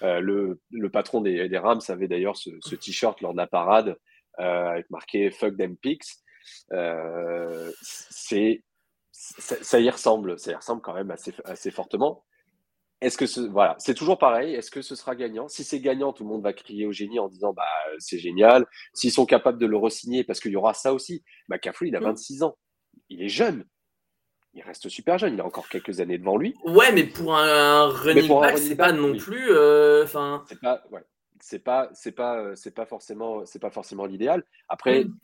le, 0.00 0.58
patron 0.92 1.20
des, 1.20 1.58
Rams 1.58 1.80
avait 1.88 2.08
d'ailleurs 2.08 2.36
ce, 2.36 2.74
t-shirt 2.74 3.20
lors 3.20 3.32
de 3.32 3.38
la 3.38 3.46
parade 3.46 3.96
euh, 4.40 4.66
avec 4.68 4.90
marqué 4.90 5.30
Fuck 5.30 5.56
them. 5.56 5.76
Euh, 6.72 7.72
c'est 7.80 8.62
ça, 9.12 9.80
y 9.80 9.88
ressemble, 9.88 10.38
ça 10.38 10.50
y 10.52 10.54
ressemble 10.54 10.82
quand 10.82 10.94
même 10.94 11.10
assez 11.44 11.70
fortement. 11.70 12.24
Est-ce 13.00 13.18
que 13.18 13.26
ce, 13.26 13.40
voilà, 13.40 13.76
c'est 13.78 13.94
toujours 13.94 14.18
pareil. 14.18 14.54
Est-ce 14.54 14.70
que 14.70 14.80
ce 14.80 14.94
sera 14.94 15.14
gagnant? 15.14 15.48
Si 15.48 15.64
c'est 15.64 15.80
gagnant, 15.80 16.12
tout 16.12 16.24
le 16.24 16.30
monde 16.30 16.42
va 16.42 16.52
crier 16.52 16.86
au 16.86 16.92
génie 16.92 17.18
en 17.18 17.28
disant 17.28 17.52
bah 17.52 17.64
c'est 17.98 18.18
génial. 18.18 18.66
S'ils 18.94 19.12
sont 19.12 19.26
capables 19.26 19.58
de 19.58 19.66
le 19.66 19.76
re-signer, 19.76 20.24
parce 20.24 20.40
qu'il 20.40 20.52
y 20.52 20.56
aura 20.56 20.74
ça 20.74 20.94
aussi. 20.94 21.22
McCaffrey, 21.48 21.88
il 21.88 21.96
a 21.96 22.00
26 22.00 22.38
mm. 22.38 22.42
ans, 22.44 22.56
il 23.10 23.22
est 23.22 23.28
jeune. 23.28 23.64
Il 24.54 24.62
reste 24.62 24.88
super 24.88 25.18
jeune. 25.18 25.34
Il 25.34 25.40
a 25.40 25.44
encore 25.44 25.68
quelques 25.68 26.00
années 26.00 26.16
devant 26.16 26.36
lui. 26.36 26.54
Ouais, 26.64 26.92
mais 26.92 27.04
pour 27.04 27.34
un, 27.34 27.88
running 27.88 28.28
back, 28.28 28.56
c'est 28.58 28.76
pas 28.76 28.92
non 28.92 29.16
plus. 29.16 29.50
Euh, 29.50 30.04
enfin. 30.04 30.44
c'est 30.48 30.60
pas. 30.60 30.82
Ouais 30.90 31.02
c'est 31.44 31.58
pas 31.58 31.90
c'est 31.92 32.12
pas 32.12 32.38
euh, 32.38 32.54
c'est 32.56 32.74
pas 32.74 32.86
forcément 32.86 33.44
c'est 33.44 33.58
pas 33.58 33.70
forcément 33.70 34.06
l'idéal. 34.06 34.44
Après, 34.68 35.04
mm. 35.04 35.18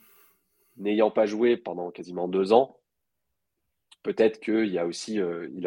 n'ayant 0.76 1.10
pas 1.10 1.24
joué 1.24 1.56
pendant 1.56 1.90
quasiment 1.90 2.28
deux 2.28 2.52
ans, 2.52 2.78
peut-être 4.02 4.38
qu'il 4.40 4.66
y 4.66 4.78
a 4.78 4.86
aussi 4.86 5.18
euh, 5.18 5.48
il 5.54 5.66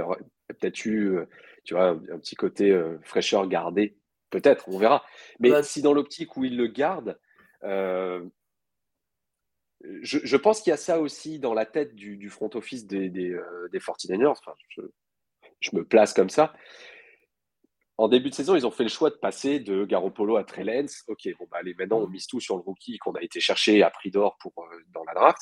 peut-être 0.54 0.86
eu 0.86 1.18
euh, 1.18 1.26
tu 1.64 1.74
vois 1.74 1.90
un, 1.90 2.20
petit 2.20 2.36
côté 2.36 2.78
fraîcheur 3.04 3.48
gardé. 3.48 3.98
Peut-être, 4.30 4.68
on 4.68 4.78
verra. 4.78 5.04
Mais 5.40 5.50
bah, 5.52 5.64
si 5.64 5.82
dans 5.82 5.94
l'optique 5.94 6.36
où 6.38 6.44
il 6.44 6.58
le 6.58 6.68
garde, 6.68 7.20
je, 10.02 10.38
pense 10.38 10.62
qu'il 10.62 10.72
y 10.72 10.74
a 10.74 10.78
ça 10.78 11.00
aussi 11.00 11.40
dans 11.40 11.54
la 11.54 11.66
tête 11.66 11.96
du, 11.96 12.30
front 12.30 12.50
office 12.54 12.86
des, 12.86 13.10
des, 13.10 13.38
des 13.72 13.80
49ers. 13.80 14.28
Enfin, 14.28 14.54
je, 14.70 14.82
je, 15.62 15.76
me 15.76 15.86
place 15.86 16.14
comme 16.14 16.30
ça 16.30 16.54
en 17.98 18.08
début 18.08 18.30
de 18.30 18.36
saison, 18.36 18.56
ils 18.56 18.66
ont 18.66 18.72
fait 18.72 18.84
le 18.84 18.90
choix 18.90 19.10
de 19.10 19.16
passer 19.16 19.60
de 19.60 19.86
Garoppolo 19.86 20.38
à 20.38 20.44
Trey 20.44 20.64
Lance. 20.64 21.04
Ok, 21.08 21.30
bon, 21.40 21.48
bah, 21.52 21.58
allez, 21.60 21.76
maintenant, 21.76 22.00
on 22.00 22.08
mise 22.08 22.28
tout 22.28 22.40
sur 22.40 22.56
le 22.56 22.62
rookie 22.62 22.98
qu'on 22.98 23.14
a 23.14 23.22
été 23.22 23.40
chercher 23.40 23.84
à 23.84 23.90
prix 23.92 24.10
d'or 24.10 24.38
pour, 24.40 24.54
euh, 24.58 24.78
dans 24.94 25.04
la 25.04 25.14
draft. 25.14 25.42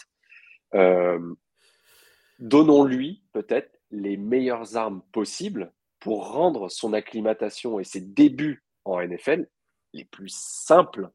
Euh, 0.76 1.34
donnons-lui 2.40 3.24
peut-être 3.34 3.81
les 3.92 4.18
meilleures 4.18 4.78
armes 4.78 5.02
possibles 5.12 5.72
pour 6.00 6.32
rendre 6.32 6.70
son 6.70 6.94
acclimatation 6.94 7.80
et 7.80 7.84
ses 7.84 8.02
débuts 8.02 8.64
en 8.86 9.02
NFL 9.02 9.48
les 9.94 10.06
plus 10.06 10.34
simples 10.34 11.10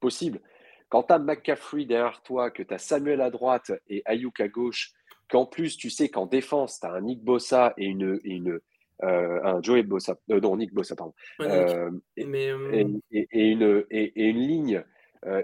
possibles. 0.00 0.40
Quand 0.88 1.04
tu 1.04 1.12
as 1.12 1.18
McCaffrey 1.18 1.84
derrière 1.84 2.22
toi, 2.22 2.50
que 2.50 2.62
tu 2.62 2.74
as 2.74 2.78
Samuel 2.78 3.20
à 3.20 3.30
droite 3.30 3.72
et 3.88 4.02
Ayuk 4.06 4.40
à 4.40 4.48
gauche, 4.48 4.92
qu'en 5.28 5.46
plus 5.46 5.76
tu 5.76 5.90
sais 5.90 6.08
qu'en 6.08 6.26
défense, 6.26 6.80
tu 6.80 6.86
as 6.86 6.92
un 6.92 7.02
Nick 7.02 7.22
Bossa 7.22 7.74
et 7.76 7.86
une, 7.86 8.18
et 8.24 8.30
une, 8.30 8.60
euh, 9.02 9.40
un 9.44 9.62
Joey 9.62 9.82
Bossa, 9.82 10.18
euh, 10.30 10.40
non 10.40 10.56
Nick 10.56 10.72
Bossa 10.72 10.96
pardon, 10.96 11.14
euh, 11.40 11.90
et, 12.16 12.24
une 12.24 13.00
et, 13.10 14.28
une 14.28 14.38
ligne 14.38 14.84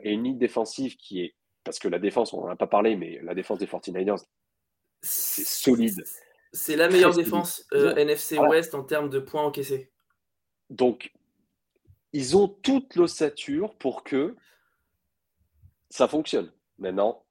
et 0.03 0.13
une 0.13 0.25
ligne 0.25 0.39
défensive 0.39 0.97
qui 0.97 1.23
est 1.23 1.35
parce 1.63 1.79
que 1.79 1.89
la 1.89 1.99
défense 1.99 2.33
on 2.33 2.43
n'en 2.43 2.49
a 2.49 2.57
pas 2.57 2.67
parlé 2.67 2.97
mais 2.97 3.21
la 3.23 3.35
défense 3.35 3.59
des 3.59 3.67
49ers 3.67 4.25
c'est 5.03 5.45
solide. 5.45 6.03
C'est 6.53 6.77
la 6.77 6.89
meilleure 6.89 7.15
défense 7.15 7.65
NFC 7.73 8.39
West 8.39 8.75
en 8.75 8.83
termes 8.83 9.11
de 9.11 9.19
points 9.19 9.43
encaissés. 9.43 9.91
Donc 10.71 11.13
ils 12.13 12.37
ont 12.37 12.49
toute 12.49 12.97
l'ossature 12.97 13.75
pour 13.77 14.03
que 14.03 14.35
ça 15.91 16.09
fonctionne. 16.09 16.53
Maintenant, 16.79 17.27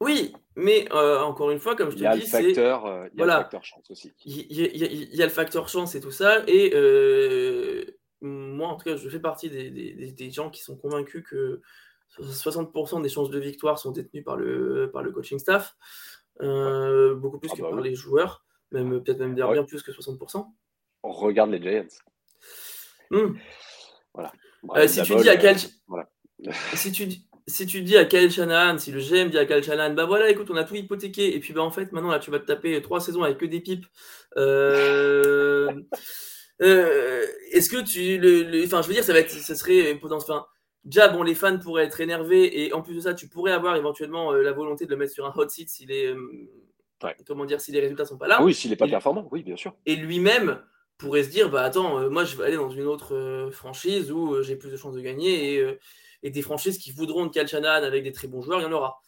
oui, 0.00 0.34
mais 0.56 0.86
euh, 0.92 1.20
encore 1.20 1.50
une 1.50 1.58
fois, 1.58 1.74
comme 1.74 1.90
je 1.90 1.96
te 1.96 2.16
dis, 2.16 2.26
c'est. 2.26 2.58
Euh, 2.58 3.08
il 3.14 3.18
y 3.18 3.22
a 3.22 3.26
le 3.26 3.32
facteur 3.32 3.64
chance 3.64 3.90
aussi. 3.90 4.12
Il 4.24 4.52
y, 4.52 5.22
a 5.22 5.26
le 5.26 5.32
facteur 5.32 5.68
chance 5.68 5.94
et 5.94 6.00
tout 6.00 6.10
ça. 6.10 6.42
Et 6.46 6.72
euh, 6.74 7.84
moi, 8.20 8.68
en 8.68 8.76
tout 8.76 8.84
cas, 8.84 8.96
je 8.96 9.08
fais 9.08 9.20
partie 9.20 9.48
des, 9.48 10.30
gens 10.30 10.50
qui 10.50 10.62
sont 10.62 10.76
convaincus 10.76 11.24
que 11.28 11.62
60% 12.20 13.02
des 13.02 13.08
chances 13.08 13.30
de 13.30 13.38
victoire 13.38 13.78
sont 13.78 13.90
détenues 13.90 14.22
par 14.22 14.36
le, 14.36 14.90
par 14.92 15.02
le 15.02 15.12
coaching 15.12 15.38
staff, 15.38 15.74
beaucoup 16.40 17.38
plus 17.38 17.50
ah 17.52 17.56
que 17.56 17.62
bah 17.62 17.70
par 17.70 17.80
les 17.80 17.94
joueurs, 17.94 18.44
même 18.72 19.02
peut-être 19.02 19.18
même 19.18 19.34
bien 19.34 19.64
plus 19.64 19.82
que 19.82 19.92
60%. 19.92 20.46
On 21.02 21.12
regarde 21.12 21.50
les 21.50 21.62
Giants. 21.62 21.86
Hmm. 23.10 23.34
Voilà. 24.14 24.32
si, 24.88 25.02
tu 25.02 25.16
dis 25.16 25.28
à 25.28 25.36
quel... 25.36 25.56
voilà. 25.86 26.08
si 26.74 26.92
tu 26.92 27.08
si 27.48 27.66
tu 27.66 27.82
dis 27.82 27.96
à 27.96 28.04
Kyle 28.04 28.30
Shanahan, 28.30 28.78
si 28.78 28.90
le 28.90 29.00
GM 29.00 29.30
dit 29.30 29.38
à 29.38 29.46
Kyle 29.46 29.62
Shanahan, 29.62 29.94
bah 29.94 30.04
voilà, 30.04 30.28
écoute, 30.28 30.50
on 30.50 30.56
a 30.56 30.64
tout 30.64 30.74
hypothéqué, 30.74 31.36
et 31.36 31.40
puis 31.40 31.52
bah 31.52 31.62
en 31.62 31.70
fait, 31.70 31.92
maintenant 31.92 32.10
là, 32.10 32.18
tu 32.18 32.30
vas 32.30 32.40
te 32.40 32.46
taper 32.46 32.80
trois 32.82 33.00
saisons 33.00 33.22
avec 33.22 33.38
que 33.38 33.46
des 33.46 33.60
pipes. 33.60 33.86
Euh, 34.36 35.72
euh, 36.62 37.24
est-ce 37.52 37.70
que 37.70 37.82
tu, 37.82 38.18
le, 38.18 38.64
enfin, 38.64 38.82
je 38.82 38.88
veux 38.88 38.94
dire, 38.94 39.04
ça 39.04 39.12
va 39.12 39.20
être, 39.20 39.30
ça 39.30 39.54
serait. 39.54 39.98
Enfin, 40.10 40.44
déjà, 40.86 41.08
bon, 41.08 41.22
les 41.22 41.34
fans 41.34 41.58
pourraient 41.58 41.84
être 41.84 42.00
énervés, 42.00 42.64
et 42.64 42.72
en 42.72 42.80
plus 42.80 42.94
de 42.94 43.00
ça, 43.00 43.12
tu 43.12 43.28
pourrais 43.28 43.52
avoir 43.52 43.76
éventuellement 43.76 44.32
euh, 44.32 44.40
la 44.42 44.52
volonté 44.52 44.86
de 44.86 44.90
le 44.90 44.96
mettre 44.96 45.12
sur 45.12 45.26
un 45.26 45.32
hot 45.36 45.48
seat 45.48 45.68
si 45.68 45.84
les, 45.84 46.14
comment 47.26 47.44
dire, 47.44 47.60
si 47.60 47.72
les 47.72 47.80
résultats 47.80 48.06
sont 48.06 48.16
pas 48.16 48.26
là. 48.26 48.36
Ah 48.38 48.44
oui, 48.44 48.54
s'il 48.54 48.70
n'est 48.70 48.76
pas 48.76 48.88
performant, 48.88 49.28
oui, 49.30 49.42
bien 49.42 49.56
sûr. 49.56 49.74
Et 49.84 49.96
lui-même 49.96 50.62
pourrait 50.96 51.24
se 51.24 51.28
dire, 51.28 51.50
bah 51.50 51.62
attends, 51.62 52.08
moi, 52.08 52.24
je 52.24 52.36
vais 52.36 52.44
aller 52.44 52.56
dans 52.56 52.70
une 52.70 52.86
autre 52.86 53.50
franchise 53.52 54.10
où 54.10 54.42
j'ai 54.42 54.56
plus 54.56 54.70
de 54.70 54.76
chances 54.76 54.94
de 54.94 55.02
gagner 55.02 55.56
et 55.56 55.78
et 56.22 56.30
des 56.30 56.42
franchises 56.42 56.78
qui 56.78 56.90
voudront 56.90 57.26
de 57.26 57.30
Kyle 57.30 57.66
avec 57.66 58.02
des 58.02 58.12
très 58.12 58.28
bons 58.28 58.42
joueurs, 58.42 58.60
il 58.60 58.64
y 58.64 58.66
en 58.66 58.72
aura. 58.72 59.00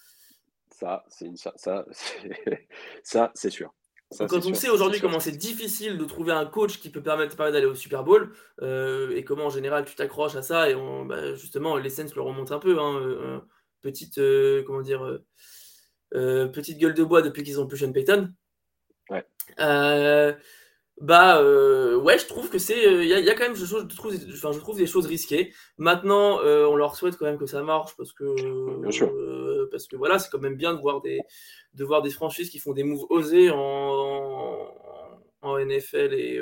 Ça, 0.70 1.04
c'est 1.08 1.36
ça, 1.36 1.52
ça, 3.02 3.32
c'est 3.34 3.50
sûr. 3.50 3.74
Quand 4.16 4.46
on 4.46 4.54
sait 4.54 4.70
aujourd'hui 4.70 5.00
comment 5.00 5.20
c'est 5.20 5.36
difficile 5.36 5.98
de 5.98 6.04
trouver 6.04 6.32
un 6.32 6.46
coach 6.46 6.78
qui 6.78 6.90
peut 6.90 7.02
permettre, 7.02 7.36
d'aller 7.36 7.66
au 7.66 7.74
Super 7.74 8.04
Bowl 8.04 8.32
euh, 8.62 9.14
et 9.14 9.22
comment 9.22 9.46
en 9.46 9.50
général 9.50 9.84
tu 9.84 9.94
t'accroches 9.94 10.34
à 10.34 10.42
ça 10.42 10.70
et 10.70 10.74
bah, 11.04 11.34
justement 11.34 11.76
les 11.76 11.90
Saints 11.90 12.06
le 12.14 12.22
remontent 12.22 12.54
un 12.54 12.58
peu, 12.58 12.78
hein, 12.80 13.00
euh, 13.00 13.38
petite 13.82 14.18
euh, 14.18 14.62
comment 14.66 14.80
dire 14.80 15.20
petite 16.10 16.78
gueule 16.78 16.94
de 16.94 17.04
bois 17.04 17.20
depuis 17.20 17.42
qu'ils 17.42 17.60
ont 17.60 17.66
plus 17.66 17.78
Sean 17.78 17.92
Payton. 17.92 18.32
Ouais. 19.10 19.26
Bah 21.00 21.40
euh, 21.40 21.96
ouais, 21.96 22.18
je 22.18 22.26
trouve 22.26 22.50
que 22.50 22.58
c'est, 22.58 22.78
il 22.78 22.86
euh, 22.86 23.04
y, 23.04 23.30
a 23.30 23.34
quand 23.34 23.44
même, 23.44 23.54
je, 23.54 23.64
trouve, 23.94 24.14
enfin, 24.32 24.50
je 24.52 24.58
trouve 24.58 24.76
des 24.76 24.86
choses 24.86 25.06
risquées. 25.06 25.52
Maintenant, 25.76 26.40
euh, 26.40 26.66
on 26.66 26.74
leur 26.74 26.96
souhaite 26.96 27.16
quand 27.16 27.24
même 27.24 27.38
que 27.38 27.46
ça 27.46 27.62
marche 27.62 27.96
parce 27.96 28.12
que, 28.12 28.80
Bien 28.80 28.90
sûr. 28.90 29.12
parce 29.70 29.86
que 29.86 29.94
voilà, 29.94 30.18
c'est 30.18 30.28
quand 30.30 30.40
même 30.40 30.56
bien 30.56 30.74
de 30.74 30.80
voir 30.80 31.00
des, 31.00 31.20
de 31.74 31.84
voir 31.84 32.02
des 32.02 32.10
franchises 32.10 32.50
qui 32.50 32.58
font 32.58 32.72
des 32.72 32.82
moves 32.82 33.06
osés 33.10 33.50
en, 33.50 34.74
en 35.42 35.58
NFL 35.58 36.14
et, 36.14 36.40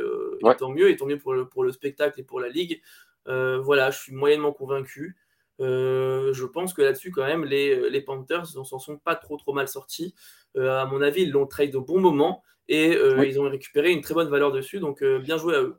tant 0.59 0.71
mieux, 0.71 0.89
et 0.91 0.97
tant 0.97 1.07
mieux 1.07 1.19
pour 1.19 1.35
le, 1.35 1.47
pour 1.47 1.63
le 1.63 1.73
spectacle 1.73 2.19
et 2.19 2.25
pour 2.25 2.41
la 2.41 2.49
ligue. 2.49 2.81
voilà, 3.27 3.91
je 3.91 3.99
suis 3.99 4.15
moyennement 4.15 4.53
convaincu. 4.53 5.17
Je 5.59 6.45
pense 6.45 6.75
que 6.75 6.83
là-dessus, 6.83 7.11
quand 7.11 7.25
même, 7.25 7.45
les, 7.45 7.91
les 7.91 8.01
Panthers 8.01 8.47
s'en 8.47 8.79
sont 8.79 8.99
pas 8.99 9.17
trop 9.17 9.37
trop 9.37 9.53
mal 9.53 9.69
sortis. 9.69 10.15
à 10.57 10.87
mon 10.87 11.03
avis, 11.03 11.23
ils 11.23 11.31
l'ont 11.31 11.47
trade 11.47 11.75
au 11.75 11.83
bon 11.83 12.01
moment 12.01 12.43
et 12.69 12.97
euh, 12.97 13.25
ils 13.25 13.41
ont 13.41 13.49
récupéré 13.49 13.93
une 13.93 14.01
très 14.01 14.15
bonne 14.15 14.29
valeur 14.29 14.53
dessus, 14.53 14.81
donc 14.81 15.03
euh, 15.03 15.19
bien 15.19 15.37
joué 15.37 15.55
à 15.55 15.63
eux. 15.63 15.79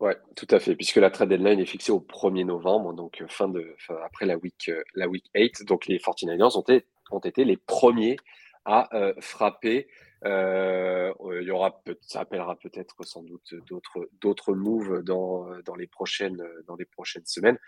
Ouais, 0.00 0.16
tout 0.34 0.46
à 0.50 0.58
fait, 0.58 0.74
puisque 0.74 0.96
la 0.96 1.10
trade 1.10 1.30
deadline 1.30 1.58
est 1.60 1.66
fixée 1.66 1.92
au 1.92 2.00
1er 2.00 2.44
novembre, 2.44 2.92
donc 2.92 3.22
euh, 3.22 3.26
fin 3.28 3.48
de, 3.48 3.74
après 4.04 4.26
la 4.26 4.36
week, 4.36 4.70
la 4.94 5.08
week 5.08 5.24
8. 5.34 5.64
Donc 5.64 5.86
les 5.86 5.98
49ers 5.98 6.58
ont 6.58 6.62
été, 6.62 6.86
ont 7.10 7.20
été 7.20 7.44
les 7.44 7.56
premiers 7.56 8.16
à 8.64 8.88
frapper. 9.20 9.86
Il 10.24 11.42
y 11.42 11.50
aura, 11.50 11.82
ça 12.02 12.20
appellera 12.20 12.56
peut-être 12.56 13.04
sans 13.04 13.22
doute 13.22 13.54
d'autres, 13.66 14.08
d'autres 14.20 14.54
moves 14.54 15.02
dans, 15.02 15.46
dans, 15.62 15.74
les 15.74 15.86
prochaines, 15.86 16.42
dans 16.66 16.76
les 16.76 16.84
prochaines 16.84 17.26
semaines. 17.26 17.58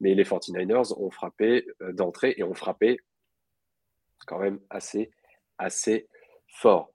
Mais 0.00 0.14
les 0.14 0.24
49ers 0.24 0.94
ont 0.98 1.10
frappé 1.10 1.66
d'entrée 1.92 2.34
et 2.36 2.42
ont 2.42 2.54
frappé 2.54 3.00
quand 4.26 4.38
même 4.38 4.60
assez, 4.70 5.10
assez 5.58 6.08
fort. 6.48 6.92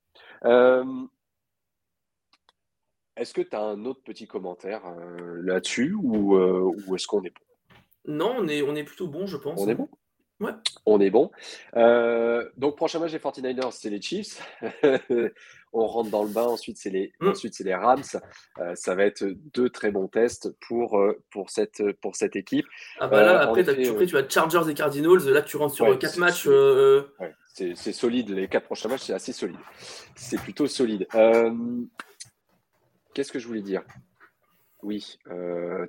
est-ce 3.15 3.34
que 3.34 3.41
tu 3.41 3.56
as 3.56 3.62
un 3.62 3.86
autre 3.86 4.02
petit 4.04 4.28
commentaire 4.28 4.84
là-dessus 5.43 5.93
ou, 5.93 6.38
ou 6.38 6.95
est-ce 6.95 7.08
qu'on 7.08 7.23
est 7.23 7.30
bon? 7.30 7.45
Non, 8.06 8.36
on 8.39 8.47
est, 8.47 8.62
on 8.62 8.76
est 8.76 8.84
plutôt 8.84 9.08
bon, 9.08 9.26
je 9.26 9.38
pense. 9.38 9.62
On 9.62 9.69
est 9.69 9.76
bon? 9.76 9.89
Ouais. 10.39 10.52
On 10.86 11.00
est 11.00 11.10
bon. 11.10 11.32
donc, 12.58 12.76
prochain 12.76 13.00
match 13.00 13.12
des 13.12 13.19
49ers, 13.19 13.72
c'est 13.72 13.89
les 13.89 14.02
Chiefs. 14.02 14.41
on 15.74 15.88
rentre 15.88 16.10
dans 16.10 16.24
le 16.24 16.30
bain. 16.30 16.43
Ensuite, 16.43 16.78
c'est 16.78 16.89
les, 16.89 17.13
mm. 17.19 17.30
ensuite, 17.30 17.54
c'est 17.54 17.63
les 17.63 17.76
Rams. 17.76 18.04
ça 18.76 18.96
va 18.96 19.04
être 19.04 19.26
deux 19.54 19.69
très 19.69 19.91
bons 19.91 20.08
tests 20.08 20.50
pour, 20.67 21.02
pour, 21.32 21.50
cette, 21.50 21.82
pour 22.02 22.15
cette 22.15 22.36
équipe. 22.36 22.65
Ah 23.00 23.08
bah 23.08 23.24
là, 23.24 23.41
après, 23.41 23.63
tu 23.63 24.17
as 24.17 24.30
Chargers 24.30 24.69
et 24.69 24.74
Cardinals. 24.74 25.30
Là, 25.30 25.41
tu 25.41 25.58
rentres 25.58 25.76
sur 25.76 25.98
quatre 25.98 26.17
matchs. 26.17 26.48
c'est 27.54 27.93
solide. 27.93 28.32
Les 28.32 28.48
quatre 28.48 28.65
prochains 28.65 28.89
matchs, 28.89 29.04
c'est 29.04 29.13
assez 29.13 29.34
solide. 29.34 29.60
C'est 30.15 30.39
plutôt 30.39 30.67
solide. 30.67 31.08
Qu'est-ce 33.13 33.32
que 33.32 33.39
je 33.39 33.48
voulais 33.48 33.62
dire? 33.62 33.84
Oui, 34.84 35.17
euh, 35.32 35.88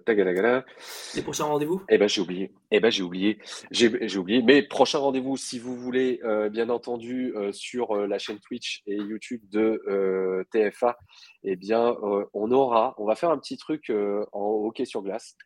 Les 1.14 1.22
prochains 1.22 1.44
rendez-vous? 1.44 1.83
Eh 1.88 1.98
ben 1.98 2.09
j'ai 2.09 2.20
oublié. 2.20 2.52
Eh 2.70 2.80
ben 2.80 2.90
j'ai 2.90 3.02
oublié. 3.02 3.38
J'ai 3.70 4.18
oublié. 4.18 4.42
Mais 4.42 4.62
prochain 4.62 4.98
rendez-vous, 4.98 5.37
si 5.37 5.59
vous 5.59 5.76
voulez, 5.76 6.20
euh, 6.22 6.48
bien 6.48 6.70
entendu, 6.70 7.33
euh, 7.35 7.52
sur 7.52 7.96
euh, 7.96 8.07
la 8.07 8.18
chaîne 8.18 8.38
Twitch 8.38 8.83
et 8.87 8.94
YouTube 8.94 9.42
de 9.50 10.44
TFA, 10.52 10.96
eh 11.42 11.57
bien, 11.57 11.96
on 12.33 12.50
aura, 12.52 12.94
on 12.98 13.04
va 13.04 13.16
faire 13.16 13.30
un 13.30 13.38
petit 13.38 13.57
truc 13.57 13.90
en 14.33 14.40
hockey 14.64 14.85
sur 14.85 15.02
glace, 15.02 15.37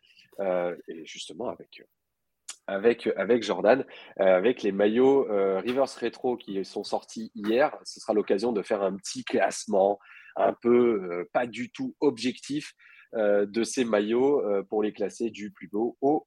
et 0.41 1.05
justement 1.05 1.49
avec 1.49 1.83
avec, 2.67 3.09
avec 3.17 3.43
Jordan, 3.43 3.85
avec 4.19 4.63
les 4.63 4.73
maillots 4.73 5.27
Rivers 5.61 5.99
Retro 6.01 6.37
qui 6.37 6.63
sont 6.65 6.85
sortis 6.85 7.33
hier. 7.35 7.77
Ce 7.85 7.99
sera 7.99 8.13
l'occasion 8.13 8.53
de 8.53 8.63
faire 8.63 8.83
un 8.83 8.95
petit 8.97 9.25
classement 9.25 9.99
un 10.37 10.53
peu 10.53 11.27
pas 11.33 11.47
du 11.47 11.71
tout 11.71 11.97
objectif 12.01 12.75
euh, 12.75 12.75
de 13.15 13.65
ces 13.65 13.85
maillots 13.85 14.43
euh, 14.45 14.63
pour 14.63 14.83
les 14.83 14.93
classer 14.93 15.31
du 15.31 15.51
plus 15.51 15.69
beau 15.69 15.97
au, 16.01 16.27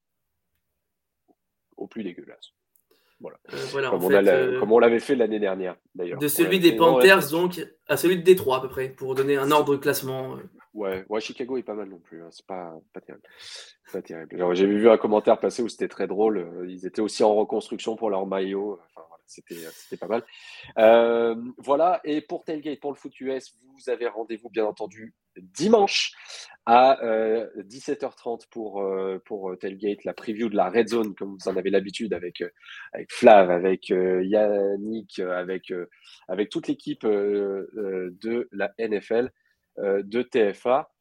au 1.77 1.87
plus 1.87 2.03
dégueulasse. 2.03 2.53
Voilà. 3.19 3.37
Euh, 3.53 4.59
comme, 4.59 4.71
on 4.71 4.79
l'avait 4.79 4.99
fait 4.99 5.15
l'année 5.15 5.39
dernière, 5.39 5.75
d'ailleurs. 5.93 6.17
De 6.17 6.27
celui 6.27 6.59
des 6.59 6.75
Panthers, 6.75 7.29
donc, 7.29 7.63
à 7.87 7.95
celui 7.95 8.17
de 8.17 8.23
Détroit, 8.23 8.57
à 8.57 8.61
peu 8.61 8.67
près, 8.67 8.89
pour 8.89 9.13
donner 9.13 9.37
un 9.37 9.51
ordre 9.51 9.73
de 9.73 9.77
classement. 9.77 10.37
Ouais, 10.73 11.05
ouais, 11.07 11.21
Chicago 11.21 11.55
est 11.57 11.63
pas 11.63 11.75
mal 11.75 11.87
non 11.87 11.99
plus. 11.99 12.23
Hein. 12.23 12.29
C'est 12.31 12.47
pas, 12.47 12.73
pas 12.93 13.01
terrible. 13.01 13.23
Pas 13.93 14.01
terrible. 14.01 14.55
J'ai 14.55 14.65
vu 14.65 14.89
un 14.89 14.97
commentaire 14.97 15.39
passer 15.39 15.61
où 15.61 15.69
c'était 15.69 15.87
très 15.87 16.07
drôle. 16.07 16.65
Ils 16.67 16.87
étaient 16.87 17.01
aussi 17.01 17.23
en 17.23 17.35
reconstruction 17.35 17.95
pour 17.95 18.09
leur 18.09 18.25
maillot. 18.25 18.79
Enfin, 18.95 19.05
c'était 19.27 19.97
pas 19.97 20.07
mal. 20.07 21.53
voilà, 21.59 22.01
et 22.03 22.21
pour 22.21 22.43
Tailgate, 22.43 22.79
pour 22.79 22.91
le 22.91 22.97
foot 22.97 23.19
US, 23.19 23.55
vous 23.61 23.89
avez 23.91 24.07
rendez-vous 24.07 24.49
bien 24.49 24.65
entendu 24.65 25.13
dimanche 25.37 26.13
à 26.65 26.99
17h30 27.57 28.47
pour, 28.49 28.83
pour 29.25 29.57
Tailgate, 29.59 30.03
la 30.05 30.13
preview 30.13 30.49
de 30.49 30.55
la 30.55 30.69
Red 30.69 30.89
Zone, 30.89 31.15
comme 31.15 31.37
vous 31.39 31.49
en 31.49 31.57
avez 31.57 31.69
l'habitude 31.69 32.13
avec, 32.13 32.43
avec 32.93 33.11
Flav, 33.11 33.49
avec 33.49 33.89
Yannick, 33.89 35.19
avec, 35.19 35.73
avec 36.27 36.49
toute 36.49 36.67
l'équipe 36.67 37.03
de 37.03 38.47
la 38.51 38.71
NFL, 38.77 39.31
de 39.79 40.21
TFA. 40.21 40.91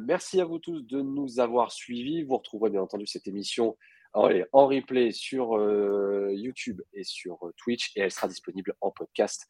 merci 0.00 0.40
à 0.40 0.44
vous 0.44 0.60
tous 0.60 0.82
de 0.82 1.00
nous 1.00 1.40
avoir 1.40 1.72
suivis. 1.72 2.22
Vous 2.22 2.36
retrouverez 2.36 2.70
bien 2.70 2.82
entendu 2.82 3.06
cette 3.06 3.26
émission 3.26 3.76
en 4.14 4.66
replay 4.66 5.10
sur 5.10 5.58
YouTube 6.30 6.80
et 6.92 7.02
sur 7.02 7.38
Twitch 7.56 7.90
et 7.96 8.02
elle 8.02 8.10
sera 8.12 8.28
disponible 8.28 8.74
en 8.80 8.92
podcast 8.92 9.46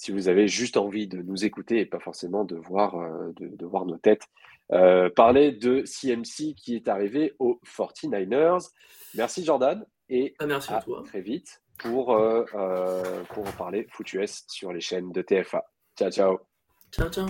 si 0.00 0.12
vous 0.12 0.28
avez 0.28 0.48
juste 0.48 0.78
envie 0.78 1.06
de 1.06 1.20
nous 1.20 1.44
écouter 1.44 1.80
et 1.80 1.84
pas 1.84 1.98
forcément 1.98 2.44
de 2.44 2.56
voir, 2.56 2.94
euh, 2.94 3.34
de, 3.36 3.66
voir 3.66 3.84
nos 3.84 3.98
têtes 3.98 4.22
euh, 4.72 5.10
parler 5.10 5.52
de 5.52 5.84
CMC 5.84 6.54
qui 6.56 6.74
est 6.74 6.88
arrivé 6.88 7.34
aux 7.38 7.60
49ers. 7.66 8.70
Merci 9.14 9.44
Jordan 9.44 9.84
et 10.08 10.34
ah, 10.38 10.46
merci 10.46 10.72
à, 10.72 10.82
très 11.04 11.20
vite 11.20 11.60
pour, 11.76 12.12
euh, 12.14 12.44
pour 13.34 13.44
parler 13.58 13.86
foot 13.90 14.08
sur 14.48 14.72
les 14.72 14.80
chaînes 14.80 15.12
de 15.12 15.20
TFA. 15.20 15.66
Ciao, 15.98 16.10
ciao. 16.10 16.38
Ciao, 16.90 17.10
ciao. 17.10 17.26